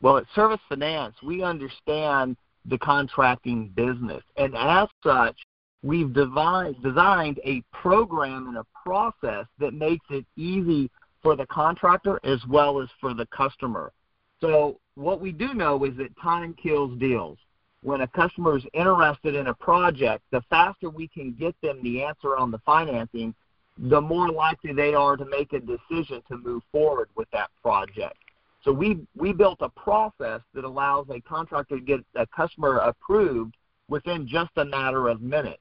Well 0.00 0.18
at 0.18 0.24
service 0.34 0.60
finance 0.68 1.14
we 1.22 1.42
understand 1.42 2.36
the 2.66 2.78
contracting 2.78 3.68
business 3.74 4.22
and 4.36 4.54
as 4.56 4.88
such 5.02 5.36
we've 5.84 6.12
devised, 6.12 6.82
designed 6.82 7.38
a 7.44 7.62
program 7.72 8.48
and 8.48 8.56
a 8.56 8.64
process 8.84 9.46
that 9.58 9.74
makes 9.74 10.04
it 10.10 10.24
easy 10.36 10.90
for 11.22 11.36
the 11.36 11.46
contractor 11.46 12.18
as 12.24 12.40
well 12.48 12.80
as 12.80 12.88
for 13.00 13.14
the 13.14 13.26
customer. 13.26 13.92
So 14.40 14.80
what 14.94 15.20
we 15.20 15.30
do 15.30 15.54
know 15.54 15.84
is 15.84 15.96
that 15.98 16.08
time 16.20 16.54
kills 16.54 16.98
deals. 16.98 17.38
When 17.84 18.00
a 18.00 18.08
customer 18.08 18.56
is 18.56 18.64
interested 18.72 19.34
in 19.34 19.48
a 19.48 19.54
project, 19.54 20.24
the 20.30 20.40
faster 20.48 20.88
we 20.88 21.06
can 21.06 21.32
get 21.32 21.54
them 21.60 21.82
the 21.82 22.02
answer 22.02 22.34
on 22.34 22.50
the 22.50 22.58
financing, 22.64 23.34
the 23.76 24.00
more 24.00 24.30
likely 24.30 24.72
they 24.72 24.94
are 24.94 25.18
to 25.18 25.26
make 25.26 25.52
a 25.52 25.60
decision 25.60 26.22
to 26.28 26.38
move 26.38 26.62
forward 26.72 27.10
with 27.14 27.28
that 27.32 27.50
project. 27.60 28.16
So 28.62 28.72
we 28.72 29.06
we 29.14 29.34
built 29.34 29.58
a 29.60 29.68
process 29.68 30.40
that 30.54 30.64
allows 30.64 31.08
a 31.10 31.20
contractor 31.20 31.78
to 31.78 31.84
get 31.84 32.00
a 32.14 32.26
customer 32.26 32.78
approved 32.78 33.54
within 33.88 34.26
just 34.26 34.52
a 34.56 34.64
matter 34.64 35.08
of 35.08 35.20
minutes. 35.20 35.60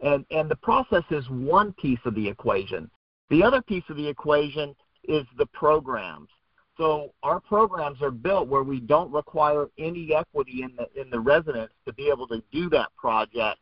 And 0.00 0.26
and 0.32 0.50
the 0.50 0.56
process 0.56 1.04
is 1.12 1.30
one 1.30 1.72
piece 1.74 2.00
of 2.04 2.16
the 2.16 2.28
equation. 2.28 2.90
The 3.30 3.44
other 3.44 3.62
piece 3.62 3.84
of 3.88 3.96
the 3.96 4.08
equation 4.08 4.74
is 5.04 5.24
the 5.38 5.46
programs. 5.46 6.30
So 6.76 7.12
our 7.22 7.40
programs 7.40 8.02
are 8.02 8.10
built 8.10 8.48
where 8.48 8.64
we 8.64 8.80
don't 8.80 9.12
require 9.12 9.68
any 9.78 10.14
equity 10.14 10.62
in 10.62 10.74
the 10.76 11.00
in 11.00 11.08
the 11.10 11.20
residence 11.20 11.72
to 11.86 11.92
be 11.92 12.08
able 12.08 12.26
to 12.28 12.42
do 12.52 12.68
that 12.70 12.88
project, 12.96 13.58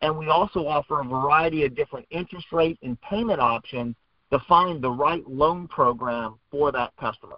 and 0.00 0.16
we 0.16 0.28
also 0.28 0.66
offer 0.66 1.00
a 1.00 1.04
variety 1.04 1.64
of 1.64 1.74
different 1.74 2.06
interest 2.10 2.46
rate 2.52 2.78
and 2.82 3.00
payment 3.00 3.40
options 3.40 3.96
to 4.30 4.38
find 4.48 4.80
the 4.82 4.90
right 4.90 5.28
loan 5.28 5.66
program 5.68 6.38
for 6.50 6.70
that 6.72 6.92
customer. 6.98 7.36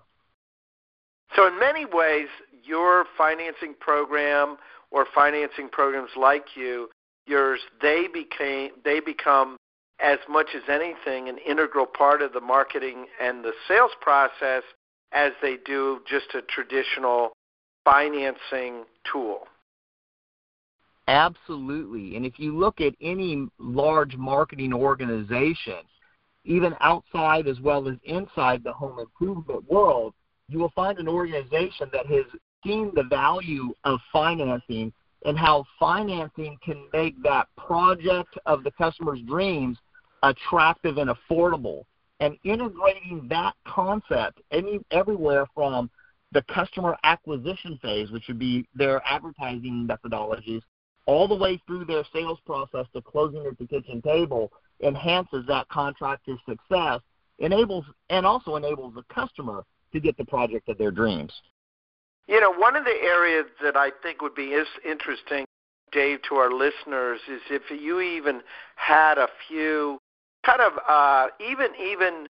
So 1.34 1.46
in 1.46 1.58
many 1.58 1.84
ways, 1.84 2.28
your 2.62 3.06
financing 3.16 3.74
program 3.80 4.56
or 4.90 5.06
financing 5.14 5.68
programs 5.70 6.10
like 6.16 6.44
you, 6.54 6.88
yours, 7.26 7.60
they 7.80 8.06
became 8.12 8.72
they 8.84 9.00
become 9.00 9.56
as 10.00 10.18
much 10.28 10.48
as 10.54 10.62
anything 10.68 11.28
an 11.28 11.38
integral 11.38 11.86
part 11.86 12.20
of 12.20 12.32
the 12.32 12.40
marketing 12.40 13.06
and 13.20 13.44
the 13.44 13.52
sales 13.66 13.92
process 14.00 14.62
as 15.14 15.32
they 15.40 15.56
do 15.64 16.00
just 16.08 16.34
a 16.34 16.42
traditional 16.42 17.32
financing 17.84 18.84
tool. 19.10 19.46
Absolutely. 21.06 22.16
And 22.16 22.24
if 22.24 22.38
you 22.38 22.56
look 22.56 22.80
at 22.80 22.94
any 23.00 23.46
large 23.58 24.16
marketing 24.16 24.72
organization, 24.72 25.82
even 26.44 26.74
outside 26.80 27.46
as 27.46 27.60
well 27.60 27.88
as 27.88 27.96
inside 28.04 28.64
the 28.64 28.72
home 28.72 28.98
improvement 28.98 29.70
world, 29.70 30.14
you 30.48 30.58
will 30.58 30.72
find 30.74 30.98
an 30.98 31.08
organization 31.08 31.88
that 31.92 32.06
has 32.06 32.24
seen 32.64 32.90
the 32.94 33.04
value 33.04 33.72
of 33.84 33.98
financing 34.12 34.92
and 35.24 35.38
how 35.38 35.64
financing 35.78 36.56
can 36.62 36.86
make 36.92 37.20
that 37.22 37.48
project 37.56 38.38
of 38.46 38.64
the 38.64 38.70
customer's 38.72 39.20
dreams 39.22 39.78
attractive 40.22 40.98
and 40.98 41.10
affordable 41.10 41.84
and 42.20 42.36
integrating 42.44 43.26
that 43.28 43.54
concept 43.66 44.40
any 44.50 44.80
everywhere 44.90 45.46
from 45.54 45.90
the 46.32 46.42
customer 46.42 46.96
acquisition 47.04 47.78
phase, 47.80 48.10
which 48.10 48.24
would 48.28 48.38
be 48.38 48.66
their 48.74 49.02
advertising 49.06 49.88
methodologies, 49.88 50.62
all 51.06 51.28
the 51.28 51.34
way 51.34 51.60
through 51.66 51.84
their 51.84 52.04
sales 52.12 52.38
process 52.46 52.86
to 52.94 53.02
closing 53.02 53.44
at 53.46 53.58
the 53.58 53.66
kitchen 53.66 54.00
table 54.02 54.50
enhances 54.82 55.44
that 55.46 55.68
contractor's 55.68 56.38
success, 56.48 57.00
enables 57.38 57.84
and 58.10 58.26
also 58.26 58.56
enables 58.56 58.94
the 58.94 59.02
customer 59.14 59.64
to 59.92 60.00
get 60.00 60.16
the 60.16 60.24
project 60.24 60.68
of 60.68 60.78
their 60.78 60.90
dreams. 60.90 61.32
You 62.26 62.40
know, 62.40 62.52
one 62.52 62.74
of 62.74 62.84
the 62.84 62.90
areas 63.02 63.46
that 63.62 63.76
I 63.76 63.90
think 64.02 64.22
would 64.22 64.34
be 64.34 64.58
interesting, 64.84 65.44
Dave, 65.92 66.20
to 66.28 66.36
our 66.36 66.50
listeners 66.50 67.20
is 67.30 67.40
if 67.50 67.62
you 67.70 68.00
even 68.00 68.40
had 68.76 69.18
a 69.18 69.28
few 69.46 69.98
kind 70.44 70.60
of 70.60 70.72
uh, 70.88 71.26
even 71.40 71.68
even 71.80 72.26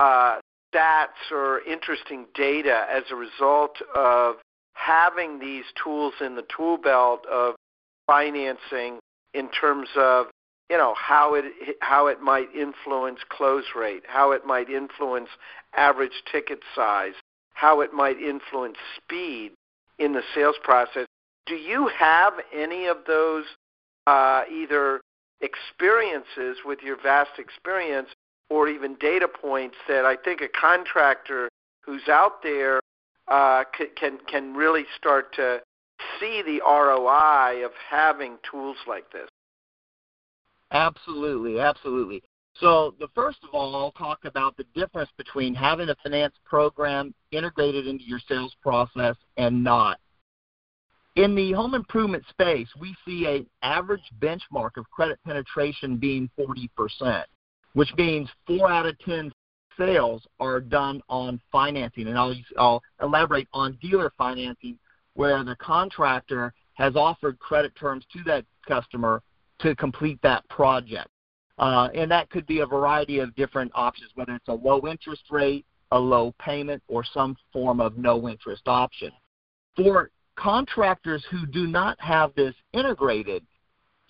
uh, 0.00 0.40
stats 0.74 1.32
or 1.32 1.60
interesting 1.60 2.26
data 2.34 2.86
as 2.90 3.04
a 3.10 3.16
result 3.16 3.76
of 3.94 4.36
having 4.74 5.38
these 5.38 5.64
tools 5.82 6.14
in 6.20 6.36
the 6.36 6.44
tool 6.54 6.76
belt 6.76 7.24
of 7.30 7.54
financing 8.06 8.98
in 9.34 9.48
terms 9.50 9.88
of 9.96 10.26
you 10.70 10.76
know 10.76 10.94
how 10.94 11.34
it 11.34 11.44
how 11.80 12.06
it 12.06 12.20
might 12.20 12.48
influence 12.54 13.20
close 13.28 13.64
rate, 13.76 14.02
how 14.06 14.32
it 14.32 14.44
might 14.46 14.68
influence 14.68 15.28
average 15.76 16.22
ticket 16.30 16.60
size, 16.74 17.14
how 17.54 17.80
it 17.80 17.92
might 17.92 18.18
influence 18.18 18.76
speed 18.96 19.52
in 19.98 20.12
the 20.12 20.22
sales 20.34 20.56
process. 20.62 21.06
Do 21.46 21.54
you 21.54 21.88
have 21.88 22.34
any 22.54 22.86
of 22.86 22.98
those 23.06 23.44
uh, 24.06 24.42
either 24.50 25.00
experiences 25.40 26.58
with 26.64 26.80
your 26.82 26.96
vast 27.00 27.38
experience 27.38 28.08
or 28.50 28.68
even 28.68 28.96
data 28.96 29.28
points 29.28 29.76
that 29.88 30.04
I 30.04 30.16
think 30.16 30.40
a 30.40 30.48
contractor 30.48 31.48
who's 31.84 32.08
out 32.08 32.42
there 32.42 32.80
uh, 33.28 33.64
can 33.96 34.18
can 34.26 34.54
really 34.54 34.84
start 34.96 35.34
to 35.34 35.60
see 36.18 36.42
the 36.42 36.60
ROI 36.64 37.64
of 37.64 37.72
having 37.90 38.38
tools 38.50 38.76
like 38.86 39.10
this. 39.12 39.28
Absolutely, 40.70 41.60
absolutely. 41.60 42.22
So 42.60 42.94
the 42.98 43.08
first 43.14 43.38
of 43.44 43.50
all, 43.52 43.76
I'll 43.76 43.92
talk 43.92 44.24
about 44.24 44.56
the 44.56 44.64
difference 44.74 45.10
between 45.16 45.54
having 45.54 45.88
a 45.88 45.94
finance 46.02 46.34
program 46.44 47.14
integrated 47.30 47.86
into 47.86 48.04
your 48.04 48.20
sales 48.28 48.54
process 48.62 49.16
and 49.36 49.62
not. 49.62 49.98
In 51.18 51.34
the 51.34 51.50
home 51.50 51.74
improvement 51.74 52.22
space, 52.30 52.68
we 52.78 52.94
see 53.04 53.26
an 53.26 53.44
average 53.62 54.04
benchmark 54.20 54.76
of 54.76 54.88
credit 54.92 55.18
penetration 55.26 55.96
being 55.96 56.30
40%, 56.38 57.24
which 57.72 57.92
means 57.96 58.28
four 58.46 58.70
out 58.70 58.86
of 58.86 58.96
10 59.00 59.32
sales 59.76 60.24
are 60.38 60.60
done 60.60 61.02
on 61.08 61.40
financing. 61.50 62.06
And 62.06 62.16
I'll, 62.16 62.36
I'll 62.56 62.80
elaborate 63.02 63.48
on 63.52 63.76
dealer 63.82 64.12
financing, 64.16 64.78
where 65.14 65.42
the 65.42 65.56
contractor 65.56 66.54
has 66.74 66.94
offered 66.94 67.40
credit 67.40 67.74
terms 67.74 68.04
to 68.12 68.22
that 68.26 68.44
customer 68.68 69.20
to 69.58 69.74
complete 69.74 70.20
that 70.22 70.48
project. 70.48 71.08
Uh, 71.58 71.88
and 71.96 72.08
that 72.12 72.30
could 72.30 72.46
be 72.46 72.60
a 72.60 72.66
variety 72.66 73.18
of 73.18 73.34
different 73.34 73.72
options, 73.74 74.12
whether 74.14 74.36
it's 74.36 74.46
a 74.46 74.54
low 74.54 74.86
interest 74.86 75.24
rate, 75.32 75.66
a 75.90 75.98
low 75.98 76.32
payment, 76.38 76.80
or 76.86 77.02
some 77.02 77.34
form 77.52 77.80
of 77.80 77.98
no 77.98 78.28
interest 78.28 78.62
option. 78.68 79.10
For 79.74 80.12
contractors 80.38 81.24
who 81.30 81.46
do 81.46 81.66
not 81.66 82.00
have 82.00 82.34
this 82.34 82.54
integrated, 82.72 83.44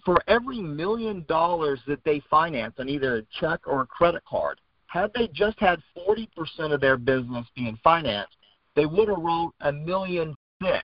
for 0.05 0.19
every 0.29 0.61
million 0.61 1.25
dollars 1.29 1.81
that 1.87 2.03
they 2.05 2.23
finance 2.31 2.75
on 2.79 2.88
either 2.88 3.17
a 3.17 3.23
check 3.41 3.61
or 3.67 3.83
a 3.83 3.87
credit 3.87 4.23
card, 4.29 4.61
had 4.87 5.11
they 5.14 5.29
just 5.29 5.59
had 5.59 5.81
40% 5.97 6.29
of 6.73 6.81
their 6.81 6.97
business 6.97 7.47
being 7.55 7.79
financed, 7.83 8.37
they 8.75 8.87
would 8.87 9.09
have 9.09 9.19
wrote 9.19 9.53
a 9.61 9.73
million 9.73 10.35
six 10.62 10.83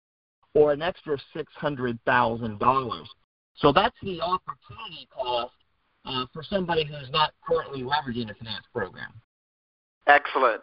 or 0.55 0.73
an 0.73 0.83
extra 0.83 1.17
$600,000. 1.35 3.07
So 3.57 3.73
that's 3.73 3.97
the 4.03 4.21
opportunity 4.21 5.09
cost 5.15 5.53
uh, 6.05 6.27
for 6.33 6.43
somebody 6.43 6.85
who's 6.85 7.11
not 7.11 7.33
currently 7.47 7.83
leveraging 7.83 8.31
a 8.31 8.35
finance 8.35 8.65
program. 8.73 9.13
Excellent. 10.07 10.61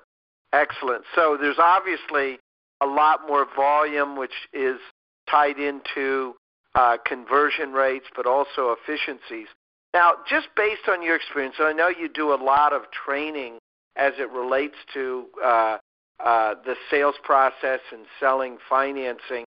Excellent. 0.53 1.03
So 1.15 1.37
there's 1.39 1.57
obviously 1.59 2.37
a 2.81 2.85
lot 2.85 3.21
more 3.27 3.45
volume, 3.55 4.17
which 4.17 4.33
is 4.53 4.77
tied 5.29 5.59
into 5.59 6.33
uh, 6.75 6.97
conversion 7.05 7.71
rates, 7.71 8.05
but 8.15 8.25
also 8.25 8.75
efficiencies. 8.75 9.47
Now, 9.93 10.13
just 10.29 10.47
based 10.55 10.87
on 10.89 11.03
your 11.03 11.15
experience, 11.15 11.55
I 11.59 11.73
know 11.73 11.89
you 11.89 12.09
do 12.09 12.33
a 12.33 12.39
lot 12.41 12.73
of 12.73 12.83
training 12.91 13.59
as 13.97 14.13
it 14.17 14.29
relates 14.31 14.75
to 14.93 15.25
uh, 15.43 15.77
uh, 16.23 16.55
the 16.65 16.75
sales 16.89 17.15
process 17.23 17.79
and 17.91 18.05
selling 18.19 18.57
financing. 18.69 19.43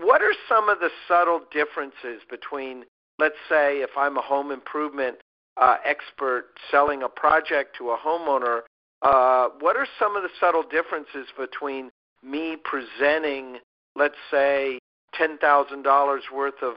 What 0.00 0.22
are 0.22 0.32
some 0.48 0.68
of 0.70 0.78
the 0.80 0.88
subtle 1.06 1.42
differences 1.52 2.22
between, 2.30 2.84
let's 3.18 3.36
say, 3.48 3.78
if 3.78 3.90
I'm 3.96 4.16
a 4.16 4.22
home 4.22 4.50
improvement 4.50 5.18
uh, 5.58 5.76
expert 5.84 6.46
selling 6.70 7.02
a 7.02 7.08
project 7.08 7.76
to 7.78 7.90
a 7.90 7.98
homeowner, 7.98 8.60
uh, 9.02 9.48
what 9.60 9.76
are 9.76 9.86
some 9.98 10.16
of 10.16 10.22
the 10.22 10.30
subtle 10.40 10.62
differences 10.62 11.26
between 11.38 11.90
me 12.22 12.56
presenting, 12.64 13.58
let's 13.94 14.14
say, 14.30 14.78
$10,000 15.20 16.18
worth 16.34 16.62
of 16.62 16.74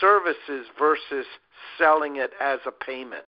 services 0.00 0.66
versus 0.78 1.26
selling 1.78 2.16
it 2.16 2.32
as 2.40 2.58
a 2.66 2.70
payment? 2.70 3.24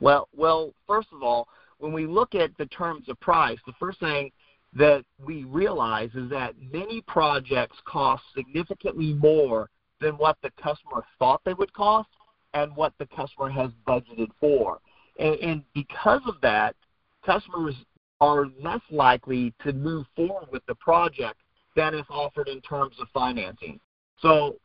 Well, 0.00 0.28
well, 0.34 0.72
first 0.86 1.08
of 1.12 1.22
all, 1.22 1.48
when 1.78 1.92
we 1.92 2.06
look 2.06 2.34
at 2.34 2.56
the 2.58 2.66
terms 2.66 3.08
of 3.08 3.18
price, 3.20 3.58
the 3.66 3.72
first 3.78 4.00
thing 4.00 4.30
that 4.74 5.04
we 5.24 5.44
realize 5.44 6.10
is 6.14 6.30
that 6.30 6.54
many 6.72 7.02
projects 7.02 7.76
cost 7.86 8.22
significantly 8.34 9.14
more 9.14 9.68
than 10.00 10.12
what 10.16 10.36
the 10.42 10.50
customer 10.62 11.04
thought 11.18 11.40
they 11.44 11.54
would 11.54 11.72
cost 11.72 12.08
and 12.54 12.74
what 12.76 12.92
the 12.98 13.06
customer 13.06 13.50
has 13.50 13.70
budgeted 13.86 14.28
for. 14.38 14.78
And, 15.18 15.34
and 15.36 15.62
because 15.74 16.22
of 16.26 16.36
that, 16.42 16.74
customers 17.24 17.74
are 18.20 18.46
less 18.62 18.80
likely 18.90 19.54
to 19.64 19.72
move 19.72 20.06
forward 20.14 20.48
with 20.52 20.64
the 20.66 20.74
project 20.76 21.40
than 21.76 21.94
if 21.94 22.06
offered 22.10 22.48
in 22.48 22.60
terms 22.60 22.96
of 23.00 23.08
financing. 23.14 23.80
So 24.20 24.56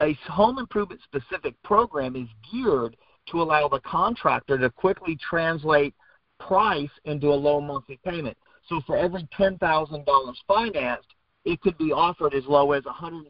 a 0.00 0.12
home 0.28 0.58
improvement 0.58 1.00
specific 1.02 1.54
program 1.62 2.16
is 2.16 2.28
geared 2.50 2.96
to 3.30 3.42
allow 3.42 3.68
the 3.68 3.80
contractor 3.80 4.58
to 4.58 4.70
quickly 4.70 5.16
translate 5.28 5.94
price 6.38 6.90
into 7.04 7.28
a 7.28 7.34
low 7.34 7.60
monthly 7.60 7.98
payment. 8.04 8.36
So 8.68 8.80
for 8.86 8.96
every 8.96 9.28
$10,000 9.38 10.34
financed, 10.48 11.08
it 11.44 11.60
could 11.60 11.76
be 11.76 11.92
offered 11.92 12.34
as 12.34 12.44
low 12.46 12.72
as 12.72 12.82
$116 12.84 13.26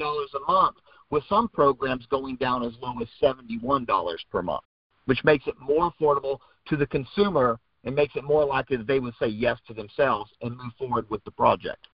a 0.00 0.52
month, 0.52 0.76
with 1.10 1.22
some 1.28 1.48
programs 1.48 2.06
going 2.06 2.36
down 2.36 2.62
as 2.64 2.72
low 2.80 2.94
as 3.00 3.08
$71 3.22 4.16
per 4.30 4.42
month, 4.42 4.64
which 5.04 5.22
makes 5.24 5.46
it 5.46 5.54
more 5.60 5.92
affordable 5.92 6.38
to 6.68 6.76
the 6.76 6.86
consumer 6.86 7.58
and 7.84 7.94
makes 7.94 8.16
it 8.16 8.24
more 8.24 8.44
likely 8.44 8.76
that 8.76 8.86
they 8.86 9.00
would 9.00 9.14
say 9.18 9.26
yes 9.26 9.58
to 9.66 9.74
themselves 9.74 10.30
and 10.40 10.56
move 10.56 10.72
forward 10.78 11.08
with 11.10 11.22
the 11.24 11.30
project. 11.30 11.88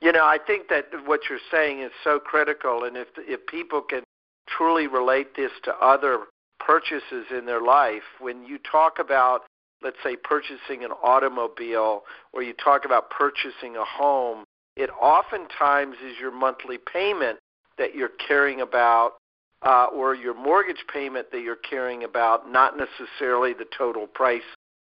You 0.00 0.12
know, 0.12 0.24
I 0.24 0.38
think 0.44 0.68
that 0.68 0.86
what 1.04 1.20
you're 1.28 1.38
saying 1.50 1.80
is 1.80 1.90
so 2.02 2.18
critical, 2.18 2.84
and 2.84 2.96
if 2.96 3.08
if 3.18 3.46
people 3.46 3.82
can 3.82 4.02
truly 4.48 4.86
relate 4.86 5.36
this 5.36 5.52
to 5.64 5.74
other 5.74 6.26
purchases 6.58 7.26
in 7.30 7.44
their 7.44 7.60
life, 7.60 8.02
when 8.18 8.44
you 8.44 8.58
talk 8.58 8.98
about, 8.98 9.42
let's 9.82 9.96
say, 10.02 10.16
purchasing 10.16 10.84
an 10.84 10.92
automobile 11.02 12.02
or 12.32 12.42
you 12.42 12.54
talk 12.54 12.84
about 12.84 13.10
purchasing 13.10 13.76
a 13.76 13.84
home, 13.84 14.44
it 14.76 14.90
oftentimes 15.00 15.96
is 16.04 16.18
your 16.18 16.32
monthly 16.32 16.78
payment 16.78 17.38
that 17.76 17.94
you're 17.94 18.12
caring 18.26 18.60
about 18.62 19.14
uh, 19.62 19.86
or 19.92 20.14
your 20.14 20.34
mortgage 20.34 20.84
payment 20.92 21.30
that 21.32 21.42
you're 21.42 21.56
caring 21.56 22.04
about, 22.04 22.50
not 22.50 22.74
necessarily 22.76 23.52
the 23.52 23.66
total 23.76 24.06
price 24.06 24.42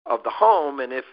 of 0.06 0.22
the 0.22 0.30
home. 0.30 0.80
And 0.80 0.92
if 0.92 1.04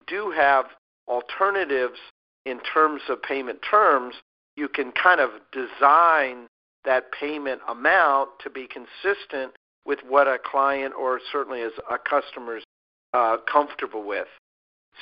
you 0.00 0.18
do 0.18 0.30
have 0.30 0.66
alternatives 1.08 1.98
in 2.46 2.60
terms 2.60 3.02
of 3.08 3.22
payment 3.22 3.60
terms, 3.68 4.14
you 4.56 4.68
can 4.68 4.92
kind 4.92 5.20
of 5.20 5.30
design 5.52 6.46
that 6.84 7.10
payment 7.12 7.60
amount 7.68 8.30
to 8.42 8.50
be 8.50 8.66
consistent 8.66 9.52
with 9.86 9.98
what 10.08 10.26
a 10.26 10.38
client 10.38 10.94
or 10.98 11.20
certainly 11.32 11.62
as 11.62 11.72
a 11.90 11.98
customer 11.98 12.58
is 12.58 12.64
uh, 13.12 13.36
comfortable 13.50 14.04
with. 14.04 14.26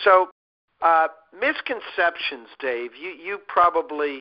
So, 0.04 0.28
uh, 0.80 1.08
misconceptions, 1.38 2.48
Dave. 2.58 2.90
You 3.00 3.10
you 3.10 3.38
probably, 3.46 4.20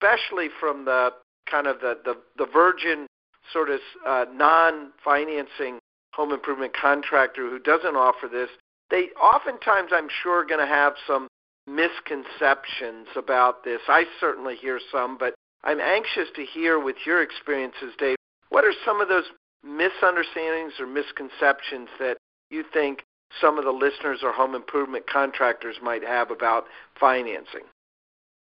especially 0.00 0.48
from 0.58 0.84
the 0.84 1.10
kind 1.50 1.66
of 1.66 1.80
the 1.80 1.98
the, 2.04 2.16
the 2.36 2.46
virgin 2.52 3.06
sort 3.52 3.70
of 3.70 3.80
uh, 4.06 4.24
non-financing 4.32 5.78
home 6.12 6.32
improvement 6.32 6.72
contractor 6.74 7.48
who 7.48 7.58
doesn't 7.58 7.96
offer 7.96 8.28
this, 8.28 8.50
they 8.90 9.08
oftentimes, 9.20 9.90
I'm 9.92 10.08
sure, 10.22 10.40
are 10.40 10.46
going 10.46 10.60
to 10.60 10.66
have 10.66 10.94
some 11.06 11.28
misconceptions 11.66 13.08
about 13.16 13.64
this. 13.64 13.80
I 13.88 14.04
certainly 14.20 14.56
hear 14.56 14.80
some, 14.90 15.16
but 15.16 15.34
I'm 15.64 15.80
anxious 15.80 16.28
to 16.36 16.44
hear 16.44 16.78
with 16.78 16.96
your 17.06 17.22
experiences, 17.22 17.94
Dave. 17.98 18.16
What 18.50 18.64
are 18.64 18.74
some 18.84 19.00
of 19.00 19.08
those 19.08 19.24
misunderstandings 19.64 20.74
or 20.78 20.86
misconceptions 20.86 21.88
that 21.98 22.16
you 22.50 22.64
think 22.72 23.02
some 23.40 23.58
of 23.58 23.64
the 23.64 23.70
listeners 23.70 24.20
or 24.22 24.32
home 24.32 24.54
improvement 24.54 25.06
contractors 25.06 25.76
might 25.82 26.02
have 26.02 26.30
about 26.30 26.64
financing? 26.98 27.62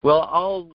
Well, 0.03 0.29
I'll 0.31 0.73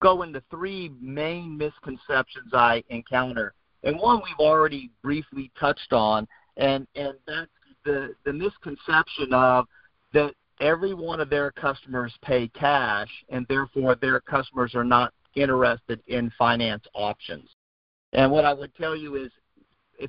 go 0.00 0.22
into 0.22 0.42
three 0.50 0.90
main 1.00 1.58
misconceptions 1.58 2.54
I 2.54 2.82
encounter. 2.88 3.52
And 3.82 3.98
one 3.98 4.20
we've 4.22 4.38
already 4.38 4.90
briefly 5.02 5.50
touched 5.58 5.92
on, 5.92 6.26
and, 6.56 6.86
and 6.94 7.14
that's 7.26 7.50
the, 7.84 8.14
the 8.24 8.32
misconception 8.32 9.32
of 9.32 9.66
that 10.12 10.34
every 10.60 10.94
one 10.94 11.20
of 11.20 11.30
their 11.30 11.50
customers 11.52 12.12
pay 12.22 12.48
cash, 12.48 13.08
and 13.30 13.46
therefore 13.48 13.94
their 13.94 14.20
customers 14.20 14.74
are 14.74 14.84
not 14.84 15.12
interested 15.34 16.00
in 16.06 16.30
finance 16.38 16.84
options. 16.94 17.48
And 18.12 18.30
what 18.30 18.44
I 18.44 18.52
would 18.52 18.74
tell 18.74 18.96
you 18.96 19.16
is, 19.16 19.30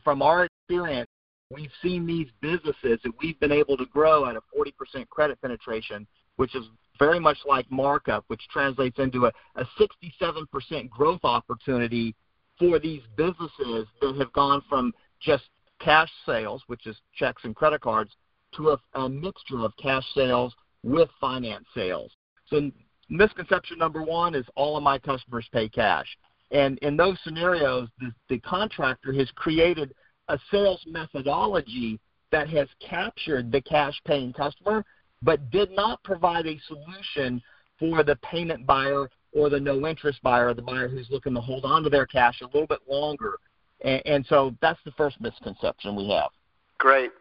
from 0.04 0.22
our 0.22 0.46
experience, 0.46 1.08
we've 1.50 1.72
seen 1.82 2.06
these 2.06 2.28
businesses 2.42 3.00
that 3.04 3.12
we've 3.22 3.40
been 3.40 3.52
able 3.52 3.78
to 3.78 3.86
grow 3.86 4.26
at 4.26 4.36
a 4.36 4.42
40% 4.58 5.08
credit 5.10 5.42
penetration, 5.42 6.08
which 6.38 6.56
is 6.56 6.66
very 6.98 7.20
much 7.20 7.38
like 7.46 7.70
markup, 7.70 8.24
which 8.28 8.42
translates 8.52 9.00
into 9.00 9.26
a, 9.26 9.32
a 9.56 9.66
67% 9.80 10.90
growth 10.90 11.22
opportunity 11.24 12.16
for 12.62 12.78
these 12.78 13.02
businesses 13.18 13.88
that 14.02 14.16
have 14.20 14.32
gone 14.34 14.62
from 14.70 14.94
just 15.20 15.46
cash 15.80 16.10
sales, 16.28 16.62
which 16.68 16.86
is 16.86 16.96
checks 17.16 17.44
and 17.44 17.56
credit 17.56 17.82
cards, 17.82 18.12
to 18.56 18.70
a, 18.70 18.78
a 18.94 19.10
mixture 19.10 19.66
of 19.66 19.76
cash 19.82 20.06
sales 20.14 20.54
with 20.84 21.10
finance 21.20 21.66
sales. 21.74 22.12
So 22.48 22.70
misconception 23.10 23.80
number 23.80 24.04
one 24.04 24.36
is 24.36 24.46
all 24.56 24.78
of 24.78 24.84
my 24.84 25.00
customers 25.00 25.48
pay 25.52 25.70
cash. 25.70 26.06
And 26.52 26.78
in 26.80 26.96
those 26.96 27.18
scenarios, 27.24 27.90
the, 28.00 28.12
the 28.30 28.40
contractor 28.40 29.12
has 29.14 29.30
created 29.36 29.94
a 30.28 30.38
sales 30.52 30.84
methodology 30.86 32.00
that 32.32 32.48
has 32.50 32.68
captured 32.88 33.52
the 33.52 33.62
cash 33.62 34.00
paying 34.06 34.34
customer, 34.34 34.86
but 35.24 35.50
did 35.50 35.72
not 35.72 36.04
provide 36.04 36.46
a 36.46 36.60
solution 36.68 37.42
for 37.80 38.04
the 38.04 38.18
payment 38.18 38.68
buyer 38.68 39.10
or 39.34 39.50
the 39.50 39.60
no 39.60 39.88
interest 39.88 40.22
buyer, 40.22 40.54
the 40.54 40.62
buyer 40.62 40.88
who's 40.88 41.10
looking 41.10 41.34
to 41.34 41.42
hold 41.42 41.66
on 41.66 41.84
to 41.84 41.90
their 41.90 42.06
cash 42.06 42.42
a 42.42 42.46
little 42.46 42.68
bit 42.68 42.80
longer. 42.88 43.38
And, 43.82 44.02
and 44.06 44.26
so 44.28 44.56
that's 44.62 44.80
the 44.86 44.92
first 44.92 45.20
misconception 45.22 45.96
we 45.96 46.10
have. 46.10 46.32
Great. 46.78 47.12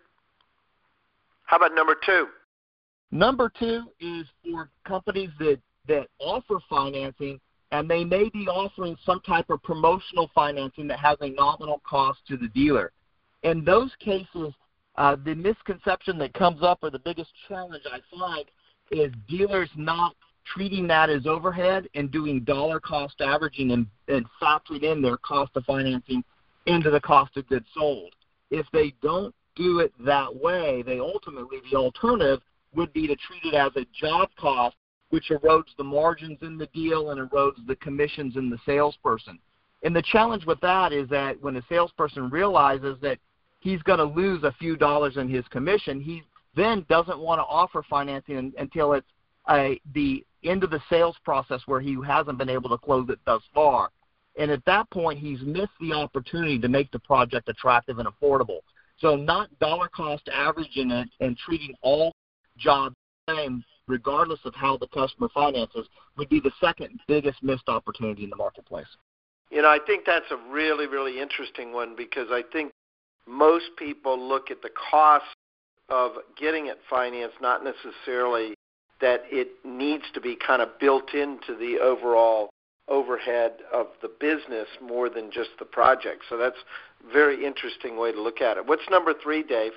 How 1.46 1.56
about 1.56 1.74
number 1.74 1.96
two? 2.04 2.26
Number 3.10 3.50
two 3.58 3.84
is 4.00 4.26
for 4.44 4.70
companies 4.84 5.30
that, 5.38 5.58
that 5.88 6.06
offer 6.20 6.58
financing 6.68 7.40
and 7.72 7.88
they 7.88 8.04
may 8.04 8.28
be 8.30 8.48
offering 8.48 8.96
some 9.04 9.20
type 9.20 9.48
of 9.50 9.62
promotional 9.62 10.30
financing 10.34 10.88
that 10.88 10.98
has 10.98 11.16
a 11.20 11.30
nominal 11.30 11.80
cost 11.88 12.18
to 12.28 12.36
the 12.36 12.48
dealer. 12.48 12.92
In 13.42 13.64
those 13.64 13.90
cases, 14.00 14.52
uh, 14.96 15.16
the 15.24 15.34
misconception 15.34 16.18
that 16.18 16.34
comes 16.34 16.62
up 16.62 16.80
or 16.82 16.90
the 16.90 16.98
biggest 16.98 17.30
challenge 17.48 17.84
I 17.90 18.00
find 18.16 18.44
is 18.90 19.12
dealers 19.28 19.70
not 19.76 20.14
treating 20.54 20.86
that 20.88 21.10
as 21.10 21.26
overhead 21.26 21.88
and 21.94 22.10
doing 22.10 22.40
dollar 22.40 22.80
cost 22.80 23.20
averaging 23.20 23.70
and, 23.72 23.86
and 24.08 24.26
factoring 24.42 24.82
in 24.82 25.02
their 25.02 25.16
cost 25.18 25.52
of 25.56 25.64
financing 25.64 26.24
into 26.66 26.90
the 26.90 27.00
cost 27.00 27.36
of 27.36 27.48
goods 27.48 27.66
sold. 27.74 28.14
If 28.50 28.66
they 28.72 28.94
don't 29.02 29.34
do 29.56 29.80
it 29.80 29.92
that 30.04 30.34
way, 30.34 30.82
they 30.82 30.98
ultimately, 30.98 31.58
the 31.70 31.76
alternative 31.76 32.40
would 32.74 32.92
be 32.92 33.06
to 33.06 33.16
treat 33.16 33.44
it 33.44 33.54
as 33.54 33.72
a 33.76 33.86
job 33.98 34.28
cost, 34.38 34.76
which 35.10 35.30
erodes 35.30 35.74
the 35.76 35.84
margins 35.84 36.38
in 36.42 36.56
the 36.56 36.66
deal 36.66 37.10
and 37.10 37.20
erodes 37.20 37.66
the 37.66 37.76
commissions 37.76 38.36
in 38.36 38.50
the 38.50 38.58
salesperson. 38.64 39.38
And 39.82 39.94
the 39.94 40.02
challenge 40.02 40.44
with 40.46 40.60
that 40.60 40.92
is 40.92 41.08
that 41.08 41.40
when 41.40 41.56
a 41.56 41.62
salesperson 41.68 42.28
realizes 42.30 42.98
that 43.02 43.18
he's 43.60 43.82
going 43.82 43.98
to 43.98 44.04
lose 44.04 44.42
a 44.44 44.54
few 44.58 44.76
dollars 44.76 45.16
in 45.16 45.28
his 45.28 45.46
commission, 45.48 46.00
he 46.00 46.22
then 46.54 46.84
doesn't 46.88 47.18
want 47.18 47.38
to 47.38 47.44
offer 47.44 47.84
financing 47.88 48.52
until 48.58 48.92
it's 48.92 49.06
a, 49.48 49.80
the 49.94 50.24
end 50.44 50.64
of 50.64 50.70
the 50.70 50.80
sales 50.88 51.16
process 51.24 51.60
where 51.66 51.80
he 51.80 51.96
hasn't 52.06 52.38
been 52.38 52.48
able 52.48 52.70
to 52.70 52.78
close 52.78 53.08
it 53.08 53.18
thus 53.24 53.42
far. 53.54 53.90
And 54.38 54.50
at 54.50 54.64
that 54.64 54.88
point, 54.90 55.18
he's 55.18 55.40
missed 55.42 55.72
the 55.80 55.92
opportunity 55.92 56.58
to 56.58 56.68
make 56.68 56.90
the 56.92 56.98
project 56.98 57.48
attractive 57.48 57.98
and 57.98 58.08
affordable. 58.08 58.60
So 58.98 59.16
not 59.16 59.48
dollar 59.58 59.88
cost 59.88 60.28
averaging 60.32 60.90
it 60.90 61.08
and 61.20 61.36
treating 61.36 61.74
all 61.82 62.12
jobs 62.56 62.94
the 63.26 63.34
same 63.34 63.64
regardless 63.86 64.38
of 64.44 64.54
how 64.54 64.76
the 64.76 64.86
customer 64.88 65.28
finances 65.34 65.86
would 66.16 66.28
be 66.28 66.40
the 66.40 66.52
second 66.60 67.00
biggest 67.08 67.42
missed 67.42 67.68
opportunity 67.68 68.24
in 68.24 68.30
the 68.30 68.36
marketplace. 68.36 68.86
You 69.50 69.62
know, 69.62 69.68
I 69.68 69.80
think 69.84 70.04
that's 70.06 70.30
a 70.30 70.36
really, 70.50 70.86
really 70.86 71.20
interesting 71.20 71.72
one 71.72 71.96
because 71.96 72.28
I 72.30 72.42
think 72.52 72.70
most 73.26 73.64
people 73.76 74.16
look 74.16 74.50
at 74.50 74.62
the 74.62 74.70
cost 74.90 75.24
of 75.88 76.12
getting 76.38 76.68
it 76.68 76.78
financed, 76.88 77.36
not 77.40 77.62
necessarily 77.64 78.54
that 79.00 79.22
it 79.26 79.48
needs 79.64 80.04
to 80.14 80.20
be 80.20 80.36
kind 80.36 80.62
of 80.62 80.78
built 80.78 81.14
into 81.14 81.56
the 81.58 81.78
overall 81.82 82.50
overhead 82.88 83.52
of 83.72 83.86
the 84.02 84.10
business 84.20 84.66
more 84.82 85.08
than 85.08 85.30
just 85.30 85.50
the 85.58 85.64
project. 85.64 86.24
So 86.28 86.36
that's 86.36 86.56
a 87.08 87.12
very 87.12 87.44
interesting 87.44 87.96
way 87.96 88.12
to 88.12 88.20
look 88.20 88.40
at 88.40 88.56
it. 88.56 88.66
What's 88.66 88.82
number 88.90 89.14
three, 89.22 89.42
Dave? 89.42 89.72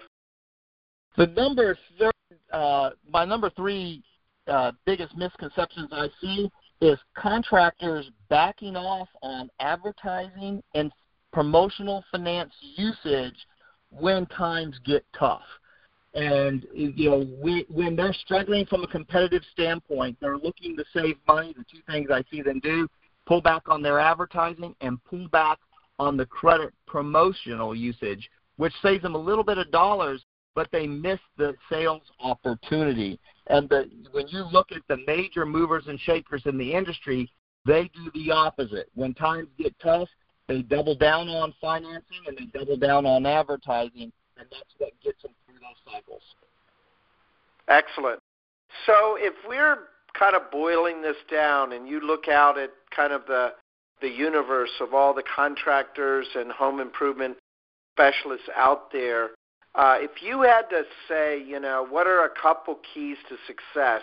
The 1.15 1.27
number 1.27 1.77
third, 1.99 2.13
uh, 2.51 2.89
my 3.07 3.23
number 3.23 3.51
three 3.51 4.03
uh, 4.47 4.71
biggest 4.85 5.15
misconceptions 5.15 5.89
I 5.91 6.07
see 6.19 6.49
is 6.81 6.97
contractors 7.15 8.09
backing 8.29 8.75
off 8.75 9.07
on 9.21 9.49
advertising 9.59 10.61
and 10.73 10.91
promotional 11.31 12.03
finance 12.11 12.51
usage 12.75 13.35
when 13.89 14.25
times 14.27 14.75
get 14.85 15.05
tough. 15.17 15.43
And 16.13 16.65
you 16.73 17.09
know, 17.09 17.27
we, 17.41 17.65
when 17.69 17.95
they're 17.95 18.13
struggling 18.13 18.65
from 18.67 18.83
a 18.83 18.87
competitive 18.87 19.41
standpoint, 19.51 20.17
they're 20.21 20.37
looking 20.37 20.75
to 20.77 20.85
save 20.93 21.15
money. 21.27 21.53
The 21.57 21.65
two 21.71 21.81
things 21.87 22.09
I 22.11 22.23
see 22.29 22.41
them 22.41 22.59
do: 22.59 22.87
pull 23.25 23.41
back 23.41 23.63
on 23.67 23.81
their 23.81 23.99
advertising 23.99 24.75
and 24.81 25.03
pull 25.05 25.27
back 25.29 25.57
on 25.99 26.17
the 26.17 26.25
credit 26.25 26.73
promotional 26.85 27.75
usage, 27.75 28.29
which 28.57 28.73
saves 28.81 29.01
them 29.01 29.15
a 29.15 29.17
little 29.17 29.43
bit 29.43 29.57
of 29.57 29.71
dollars, 29.71 30.23
but 30.53 30.67
they 30.71 30.85
miss 30.85 31.19
the 31.37 31.55
sales 31.69 32.03
opportunity. 32.19 33.19
And 33.47 33.67
the, 33.69 33.89
when 34.11 34.27
you 34.27 34.43
look 34.51 34.71
at 34.71 34.81
the 34.87 34.97
major 35.07 35.45
movers 35.45 35.85
and 35.87 35.99
shakers 35.99 36.43
in 36.45 36.57
the 36.57 36.73
industry, 36.73 37.31
they 37.65 37.89
do 37.93 38.11
the 38.13 38.31
opposite. 38.31 38.89
When 38.93 39.13
times 39.13 39.47
get 39.57 39.73
tough, 39.79 40.09
they 40.47 40.61
double 40.61 40.95
down 40.95 41.27
on 41.29 41.53
financing 41.59 42.21
and 42.27 42.37
they 42.37 42.45
double 42.57 42.77
down 42.77 43.05
on 43.05 43.25
advertising, 43.25 44.11
and 44.37 44.47
that's 44.51 44.73
what 44.77 44.91
gets 45.03 45.21
them 45.23 45.31
those 45.85 45.93
cycles. 45.93 46.21
Excellent. 47.67 48.19
So 48.85 49.17
if 49.19 49.33
we're 49.47 49.77
kind 50.17 50.35
of 50.35 50.51
boiling 50.51 51.01
this 51.01 51.15
down 51.31 51.73
and 51.73 51.87
you 51.87 51.99
look 51.99 52.27
out 52.27 52.57
at 52.57 52.71
kind 52.95 53.13
of 53.13 53.25
the 53.27 53.53
the 54.01 54.09
universe 54.09 54.71
of 54.81 54.93
all 54.93 55.13
the 55.13 55.23
contractors 55.23 56.27
and 56.35 56.51
home 56.51 56.81
improvement 56.81 57.37
specialists 57.95 58.49
out 58.53 58.91
there, 58.91 59.29
uh, 59.75 59.95
if 59.99 60.21
you 60.21 60.41
had 60.41 60.63
to 60.63 60.83
say, 61.07 61.41
you 61.41 61.57
know, 61.57 61.87
what 61.89 62.05
are 62.05 62.25
a 62.25 62.29
couple 62.29 62.77
keys 62.93 63.15
to 63.29 63.37
success 63.47 64.01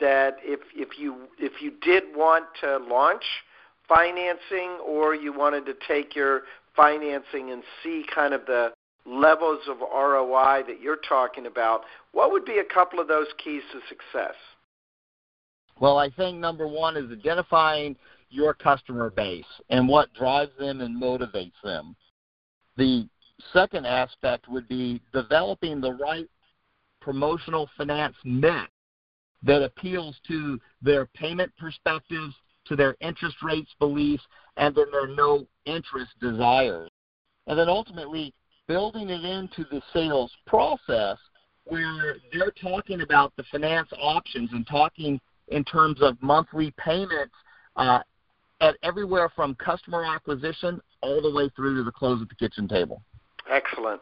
that 0.00 0.36
if 0.42 0.60
if 0.74 0.98
you 0.98 1.28
if 1.38 1.60
you 1.60 1.72
did 1.82 2.04
want 2.14 2.44
to 2.60 2.78
launch 2.78 3.24
financing 3.88 4.78
or 4.84 5.14
you 5.14 5.32
wanted 5.32 5.66
to 5.66 5.74
take 5.86 6.14
your 6.14 6.42
financing 6.74 7.50
and 7.50 7.62
see 7.82 8.04
kind 8.12 8.34
of 8.34 8.46
the 8.46 8.72
levels 9.06 9.60
of 9.68 9.80
ROI 9.80 10.62
that 10.66 10.80
you're 10.80 11.00
talking 11.08 11.46
about, 11.46 11.82
what 12.12 12.32
would 12.32 12.44
be 12.44 12.58
a 12.58 12.74
couple 12.74 13.00
of 13.00 13.08
those 13.08 13.26
keys 13.42 13.62
to 13.72 13.80
success? 13.88 14.34
Well, 15.80 15.98
I 15.98 16.10
think 16.10 16.38
number 16.38 16.66
one 16.68 16.96
is 16.96 17.10
identifying 17.10 17.96
your 18.30 18.54
customer 18.54 19.10
base 19.10 19.44
and 19.70 19.88
what 19.88 20.12
drives 20.14 20.52
them 20.58 20.80
and 20.80 21.00
motivates 21.00 21.60
them. 21.62 21.94
The 22.76 23.08
second 23.52 23.86
aspect 23.86 24.48
would 24.48 24.68
be 24.68 25.00
developing 25.12 25.80
the 25.80 25.92
right 25.92 26.28
promotional 27.00 27.68
finance 27.76 28.16
mix 28.24 28.70
that 29.42 29.62
appeals 29.62 30.16
to 30.28 30.58
their 30.80 31.06
payment 31.06 31.52
perspectives, 31.58 32.34
to 32.66 32.76
their 32.76 32.96
interest 33.00 33.36
rates 33.42 33.70
beliefs, 33.78 34.22
and 34.56 34.74
then 34.74 34.86
their 34.90 35.08
no 35.08 35.46
interest 35.66 36.12
desires. 36.20 36.90
And 37.46 37.58
then 37.58 37.68
ultimately 37.68 38.32
building 38.66 39.10
it 39.10 39.24
into 39.24 39.64
the 39.70 39.82
sales 39.92 40.30
process 40.46 41.18
where 41.64 42.16
they're 42.32 42.52
talking 42.60 43.00
about 43.00 43.32
the 43.36 43.44
finance 43.50 43.88
options 44.00 44.50
and 44.52 44.66
talking 44.66 45.20
in 45.48 45.64
terms 45.64 46.00
of 46.00 46.20
monthly 46.22 46.72
payments 46.78 47.34
uh, 47.76 48.00
at 48.60 48.76
everywhere 48.82 49.30
from 49.34 49.54
customer 49.56 50.04
acquisition 50.04 50.80
all 51.02 51.20
the 51.20 51.30
way 51.30 51.50
through 51.54 51.76
to 51.76 51.84
the 51.84 51.92
close 51.92 52.20
at 52.22 52.28
the 52.28 52.34
kitchen 52.34 52.68
table. 52.68 53.02
Excellent. 53.50 54.00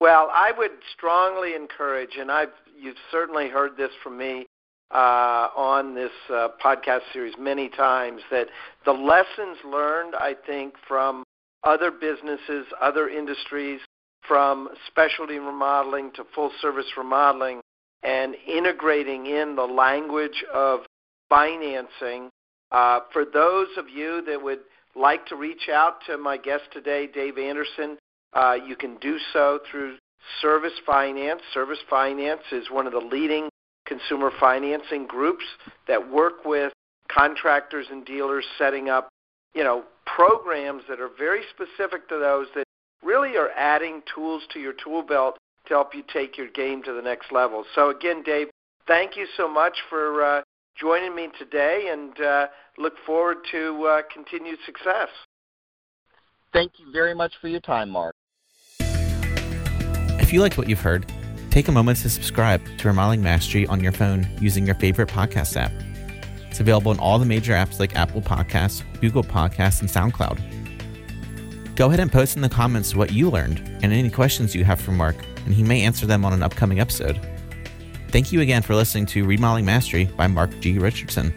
Well, 0.00 0.30
I 0.32 0.52
would 0.56 0.70
strongly 0.96 1.54
encourage, 1.54 2.16
and 2.18 2.30
I've 2.30 2.52
you've 2.80 2.96
certainly 3.10 3.48
heard 3.48 3.76
this 3.76 3.90
from 4.02 4.16
me 4.16 4.46
uh, 4.92 5.48
on 5.54 5.94
this 5.94 6.10
uh, 6.30 6.48
podcast 6.64 7.00
series 7.12 7.34
many 7.38 7.68
times, 7.68 8.22
that 8.30 8.48
the 8.84 8.92
lessons 8.92 9.58
learned, 9.64 10.14
I 10.14 10.34
think, 10.46 10.74
from 10.88 11.22
other 11.64 11.90
businesses, 11.90 12.66
other 12.80 13.08
industries, 13.08 13.80
from 14.26 14.68
specialty 14.86 15.38
remodeling 15.38 16.10
to 16.12 16.24
full 16.34 16.52
service 16.60 16.86
remodeling, 16.96 17.60
and 18.02 18.34
integrating 18.46 19.26
in 19.26 19.56
the 19.56 19.62
language 19.64 20.44
of 20.52 20.80
financing. 21.28 22.30
Uh, 22.72 23.00
for 23.12 23.24
those 23.24 23.68
of 23.76 23.88
you 23.88 24.22
that 24.26 24.40
would 24.42 24.60
like 24.94 25.26
to 25.26 25.36
reach 25.36 25.68
out 25.72 25.96
to 26.06 26.16
my 26.16 26.36
guest 26.36 26.64
today, 26.72 27.06
Dave 27.06 27.38
Anderson, 27.38 27.98
uh, 28.32 28.56
you 28.66 28.76
can 28.76 28.96
do 28.96 29.18
so 29.32 29.60
through 29.70 29.96
Service 30.40 30.72
Finance. 30.86 31.40
Service 31.52 31.78
Finance 31.88 32.42
is 32.52 32.70
one 32.70 32.86
of 32.86 32.92
the 32.92 32.98
leading 32.98 33.48
consumer 33.86 34.30
financing 34.38 35.06
groups 35.06 35.44
that 35.88 36.10
work 36.10 36.44
with 36.44 36.72
contractors 37.08 37.86
and 37.90 38.04
dealers 38.04 38.44
setting 38.56 38.88
up, 38.88 39.08
you 39.54 39.64
know, 39.64 39.84
programs 40.06 40.82
that 40.88 41.00
are 41.00 41.10
very 41.18 41.42
specific 41.50 42.08
to 42.08 42.18
those 42.18 42.46
that 42.54 42.64
really 43.02 43.36
are 43.36 43.50
adding 43.56 44.02
tools 44.14 44.42
to 44.52 44.60
your 44.60 44.72
tool 44.72 45.02
belt 45.02 45.36
to 45.66 45.74
help 45.74 45.94
you 45.94 46.02
take 46.12 46.36
your 46.36 46.48
game 46.48 46.82
to 46.82 46.92
the 46.92 47.02
next 47.02 47.32
level. 47.32 47.64
So 47.74 47.90
again, 47.90 48.22
Dave, 48.22 48.48
thank 48.86 49.16
you 49.16 49.26
so 49.36 49.48
much 49.48 49.78
for 49.88 50.22
uh, 50.22 50.42
joining 50.78 51.14
me 51.14 51.28
today, 51.38 51.88
and 51.92 52.20
uh, 52.20 52.46
look 52.78 52.94
forward 53.06 53.38
to 53.52 53.84
uh, 53.84 54.02
continued 54.12 54.58
success. 54.66 55.08
Thank 56.52 56.72
you 56.78 56.90
very 56.92 57.14
much 57.14 57.34
for 57.40 57.48
your 57.48 57.60
time, 57.60 57.90
Mark. 57.90 58.14
If 60.20 60.32
you 60.32 60.40
liked 60.40 60.58
what 60.58 60.68
you've 60.68 60.80
heard, 60.80 61.12
take 61.50 61.68
a 61.68 61.72
moment 61.72 61.98
to 61.98 62.10
subscribe 62.10 62.62
to 62.78 62.88
Remodeling 62.88 63.22
Mastery 63.22 63.66
on 63.66 63.80
your 63.80 63.92
phone 63.92 64.28
using 64.40 64.66
your 64.66 64.76
favorite 64.76 65.08
podcast 65.08 65.56
app. 65.56 65.72
It's 66.50 66.60
available 66.60 66.92
in 66.92 66.98
all 66.98 67.18
the 67.18 67.24
major 67.24 67.52
apps 67.52 67.78
like 67.78 67.96
Apple 67.96 68.20
Podcasts, 68.20 68.82
Google 69.00 69.22
Podcasts, 69.22 69.80
and 69.80 69.88
SoundCloud. 69.88 71.76
Go 71.76 71.86
ahead 71.86 72.00
and 72.00 72.12
post 72.12 72.36
in 72.36 72.42
the 72.42 72.48
comments 72.48 72.94
what 72.94 73.12
you 73.12 73.30
learned 73.30 73.60
and 73.82 73.92
any 73.92 74.10
questions 74.10 74.54
you 74.54 74.64
have 74.64 74.80
for 74.80 74.90
Mark, 74.90 75.16
and 75.46 75.54
he 75.54 75.62
may 75.62 75.82
answer 75.82 76.06
them 76.06 76.24
on 76.24 76.32
an 76.32 76.42
upcoming 76.42 76.80
episode. 76.80 77.18
Thank 78.08 78.32
you 78.32 78.40
again 78.40 78.62
for 78.62 78.74
listening 78.74 79.06
to 79.06 79.24
Remodeling 79.24 79.64
Mastery 79.64 80.04
by 80.04 80.26
Mark 80.26 80.50
G. 80.60 80.78
Richardson. 80.78 81.32